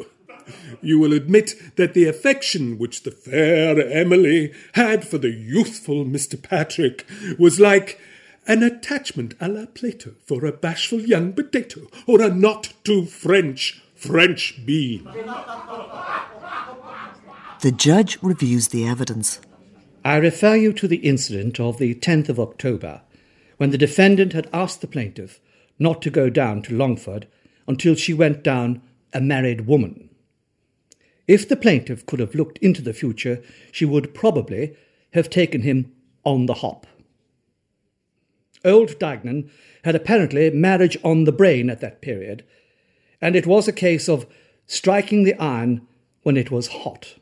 You 0.81 0.97
will 0.99 1.13
admit 1.13 1.75
that 1.75 1.93
the 1.93 2.07
affection 2.07 2.79
which 2.79 3.03
the 3.03 3.11
fair 3.11 3.79
Emily 3.79 4.51
had 4.73 5.07
for 5.07 5.19
the 5.19 5.29
youthful 5.29 6.03
Mr. 6.03 6.41
Patrick 6.41 7.05
was 7.37 7.59
like 7.59 7.99
an 8.47 8.63
attachment 8.63 9.35
a 9.39 9.47
la 9.47 9.67
Plato 9.67 10.15
for 10.25 10.43
a 10.43 10.51
bashful 10.51 11.01
young 11.01 11.33
potato, 11.33 11.81
or 12.07 12.19
a 12.21 12.33
not 12.33 12.73
too 12.83 13.05
French 13.05 13.83
French 13.95 14.65
bean. 14.65 15.07
The 17.61 17.71
judge 17.71 18.17
reviews 18.23 18.69
the 18.69 18.87
evidence. 18.87 19.39
I 20.03 20.15
refer 20.15 20.55
you 20.55 20.73
to 20.73 20.87
the 20.87 20.97
incident 20.97 21.59
of 21.59 21.77
the 21.77 21.93
10th 21.93 22.27
of 22.27 22.39
October, 22.39 23.01
when 23.57 23.69
the 23.69 23.77
defendant 23.77 24.33
had 24.33 24.49
asked 24.51 24.81
the 24.81 24.87
plaintiff 24.87 25.39
not 25.77 26.01
to 26.01 26.09
go 26.09 26.31
down 26.31 26.63
to 26.63 26.75
Longford 26.75 27.27
until 27.67 27.93
she 27.93 28.15
went 28.15 28.41
down 28.41 28.81
a 29.13 29.21
married 29.21 29.67
woman. 29.67 30.09
If 31.27 31.47
the 31.47 31.55
plaintiff 31.55 32.03
could 32.07 32.19
have 32.19 32.33
looked 32.33 32.57
into 32.63 32.81
the 32.81 32.93
future, 32.93 33.43
she 33.71 33.85
would 33.85 34.15
probably 34.15 34.75
have 35.13 35.29
taken 35.29 35.61
him 35.61 35.91
on 36.23 36.47
the 36.47 36.55
hop. 36.55 36.87
Old 38.65 38.97
Duignan 38.97 39.51
had 39.83 39.93
apparently 39.93 40.49
marriage 40.49 40.97
on 41.03 41.25
the 41.25 41.31
brain 41.31 41.69
at 41.69 41.79
that 41.81 42.01
period, 42.01 42.43
and 43.21 43.35
it 43.35 43.45
was 43.45 43.67
a 43.67 43.71
case 43.71 44.09
of 44.09 44.25
striking 44.65 45.25
the 45.25 45.35
iron 45.35 45.87
when 46.23 46.37
it 46.37 46.49
was 46.49 46.67
hot. 46.67 47.17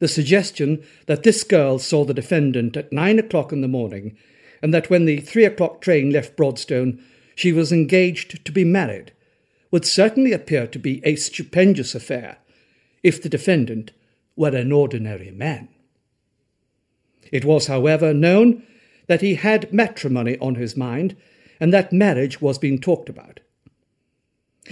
The 0.00 0.08
suggestion 0.08 0.82
that 1.06 1.22
this 1.22 1.42
girl 1.42 1.78
saw 1.78 2.04
the 2.04 2.14
defendant 2.14 2.76
at 2.76 2.92
nine 2.92 3.18
o'clock 3.18 3.52
in 3.52 3.60
the 3.60 3.68
morning, 3.68 4.16
and 4.62 4.72
that 4.72 4.90
when 4.90 5.04
the 5.04 5.20
three 5.20 5.44
o'clock 5.44 5.80
train 5.80 6.10
left 6.10 6.36
Broadstone, 6.36 7.02
she 7.34 7.52
was 7.52 7.72
engaged 7.72 8.44
to 8.44 8.52
be 8.52 8.64
married, 8.64 9.12
would 9.70 9.84
certainly 9.84 10.32
appear 10.32 10.66
to 10.66 10.78
be 10.78 11.00
a 11.04 11.16
stupendous 11.16 11.94
affair 11.94 12.38
if 13.02 13.22
the 13.22 13.28
defendant 13.28 13.92
were 14.36 14.56
an 14.56 14.72
ordinary 14.72 15.30
man. 15.30 15.68
It 17.30 17.44
was, 17.44 17.66
however, 17.66 18.14
known 18.14 18.62
that 19.06 19.20
he 19.20 19.34
had 19.34 19.72
matrimony 19.72 20.38
on 20.38 20.54
his 20.54 20.76
mind 20.76 21.16
and 21.60 21.72
that 21.72 21.92
marriage 21.92 22.40
was 22.40 22.58
being 22.58 22.78
talked 22.78 23.08
about. 23.08 23.40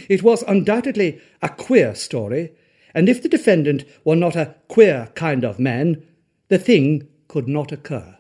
It 0.09 0.23
was 0.23 0.43
undoubtedly 0.43 1.21
a 1.43 1.49
queer 1.49 1.95
story, 1.95 2.53
and 2.97 3.11
if 3.11 3.23
the 3.23 3.29
defendant 3.29 3.85
were 4.05 4.17
not 4.17 4.35
a 4.35 4.55
queer 4.69 5.11
kind 5.15 5.45
of 5.45 5.59
man, 5.59 6.03
the 6.49 6.59
thing 6.59 7.07
could 7.29 7.47
not 7.47 7.71
occur. 7.71 8.17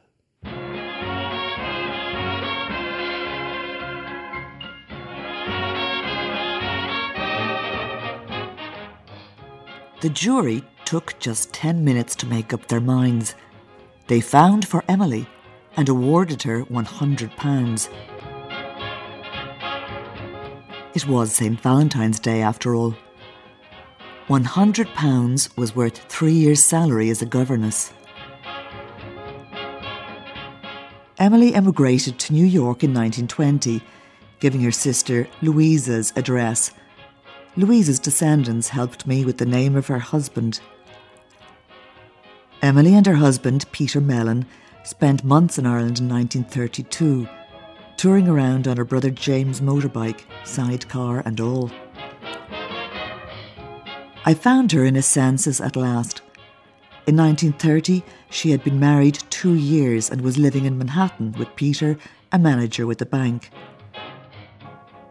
The 10.02 10.10
jury 10.10 10.62
took 10.84 11.18
just 11.18 11.54
10 11.54 11.82
minutes 11.82 12.14
to 12.16 12.26
make 12.26 12.52
up 12.52 12.68
their 12.68 12.80
minds. 12.80 13.34
They 14.08 14.20
found 14.20 14.68
for 14.68 14.84
Emily 14.88 15.26
and 15.78 15.88
awarded 15.88 16.42
her 16.42 16.66
£100. 16.66 17.88
It 20.94 21.08
was 21.08 21.32
St. 21.32 21.58
Valentine's 21.60 22.20
Day 22.20 22.42
after 22.42 22.74
all. 22.74 22.94
£100 24.28 25.56
was 25.56 25.76
worth 25.76 25.98
three 26.08 26.32
years' 26.32 26.62
salary 26.62 27.10
as 27.10 27.22
a 27.22 27.26
governess. 27.26 27.92
Emily 31.16 31.54
emigrated 31.54 32.18
to 32.18 32.32
New 32.32 32.44
York 32.44 32.82
in 32.82 32.92
1920, 32.92 33.80
giving 34.40 34.62
her 34.62 34.72
sister 34.72 35.28
Louisa's 35.42 36.12
address. 36.16 36.72
Louisa's 37.56 38.00
descendants 38.00 38.70
helped 38.70 39.06
me 39.06 39.24
with 39.24 39.38
the 39.38 39.46
name 39.46 39.76
of 39.76 39.86
her 39.86 40.00
husband. 40.00 40.60
Emily 42.62 42.94
and 42.94 43.06
her 43.06 43.14
husband, 43.14 43.64
Peter 43.70 44.00
Mellon, 44.00 44.44
spent 44.82 45.22
months 45.22 45.56
in 45.56 45.66
Ireland 45.66 46.00
in 46.00 46.08
1932, 46.08 47.28
touring 47.96 48.28
around 48.28 48.66
on 48.66 48.76
her 48.76 48.84
brother 48.84 49.10
James' 49.10 49.60
motorbike, 49.60 50.22
sidecar 50.44 51.22
and 51.24 51.40
all. 51.40 51.70
I 54.28 54.34
found 54.34 54.72
her 54.72 54.84
in 54.84 54.96
a 54.96 55.02
census 55.02 55.60
at 55.60 55.76
last. 55.76 56.20
In 57.06 57.16
1930, 57.16 58.02
she 58.28 58.50
had 58.50 58.64
been 58.64 58.80
married 58.80 59.22
two 59.30 59.54
years 59.54 60.10
and 60.10 60.20
was 60.20 60.36
living 60.36 60.64
in 60.64 60.76
Manhattan 60.76 61.30
with 61.38 61.54
Peter, 61.54 61.96
a 62.32 62.38
manager 62.38 62.88
with 62.88 62.98
the 62.98 63.06
bank. 63.06 63.50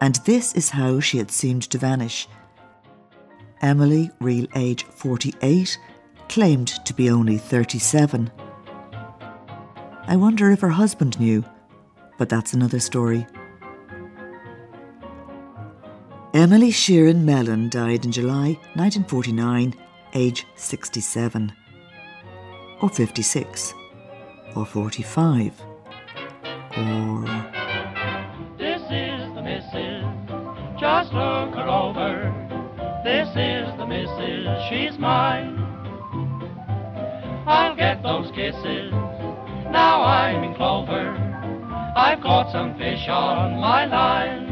And 0.02 0.16
this 0.26 0.52
is 0.52 0.68
how 0.68 1.00
she 1.00 1.16
had 1.16 1.30
seemed 1.30 1.62
to 1.62 1.78
vanish. 1.78 2.28
Emily, 3.62 4.10
real 4.20 4.46
age 4.54 4.84
48, 4.84 5.78
claimed 6.28 6.68
to 6.84 6.92
be 6.92 7.08
only 7.08 7.38
37. 7.38 8.30
I 10.06 10.16
wonder 10.16 10.50
if 10.50 10.60
her 10.60 10.68
husband 10.68 11.18
knew, 11.18 11.42
but 12.18 12.28
that's 12.28 12.52
another 12.52 12.80
story. 12.80 13.26
Emily 16.34 16.70
Sheeran 16.70 17.22
Mellon 17.22 17.70
died 17.70 18.04
in 18.04 18.12
July 18.12 18.58
1949, 18.74 19.74
age 20.14 20.44
67, 20.56 21.52
or 22.82 22.88
56, 22.90 23.74
or 24.54 24.66
45, 24.66 25.52
or. 26.76 27.24
This 28.58 28.82
is 28.82 29.34
the 29.34 29.42
missus, 29.42 30.04
just 30.78 31.12
look 31.12 31.54
her 31.54 31.68
over. 31.68 32.32
This 33.02 33.28
is 33.28 33.78
the 33.78 33.86
missus, 33.86 34.46
she's 34.68 34.98
mine. 34.98 35.56
I'll 37.46 37.76
get 37.76 38.02
those 38.02 38.30
kisses, 38.32 38.90
now 39.70 40.02
I'm 40.02 40.42
in 40.44 40.54
clover. 40.54 41.14
I've 41.96 42.20
caught 42.20 42.52
some 42.52 42.76
fish 42.76 43.08
on 43.08 43.58
my 43.58 43.86
line. 43.86 44.45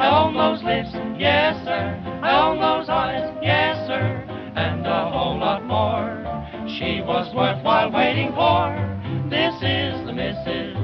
I 0.00 0.08
own 0.24 0.32
those 0.32 0.62
lips, 0.64 0.88
yes 1.18 1.62
sir. 1.62 1.92
I 2.22 2.32
own 2.40 2.56
those 2.58 2.88
eyes, 2.88 3.36
yes 3.42 3.76
sir. 3.86 4.24
And 4.56 4.86
a 4.86 5.10
whole 5.10 5.38
lot 5.38 5.66
more. 5.66 6.24
She 6.78 7.02
was 7.02 7.34
worthwhile 7.34 7.92
waiting 7.92 8.32
for. 8.32 8.72
This 9.28 9.54
is 9.56 10.06
the 10.06 10.14
missus. 10.14 10.74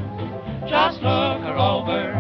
Just 0.68 1.00
look 1.00 1.40
her 1.48 1.56
over. 1.56 2.15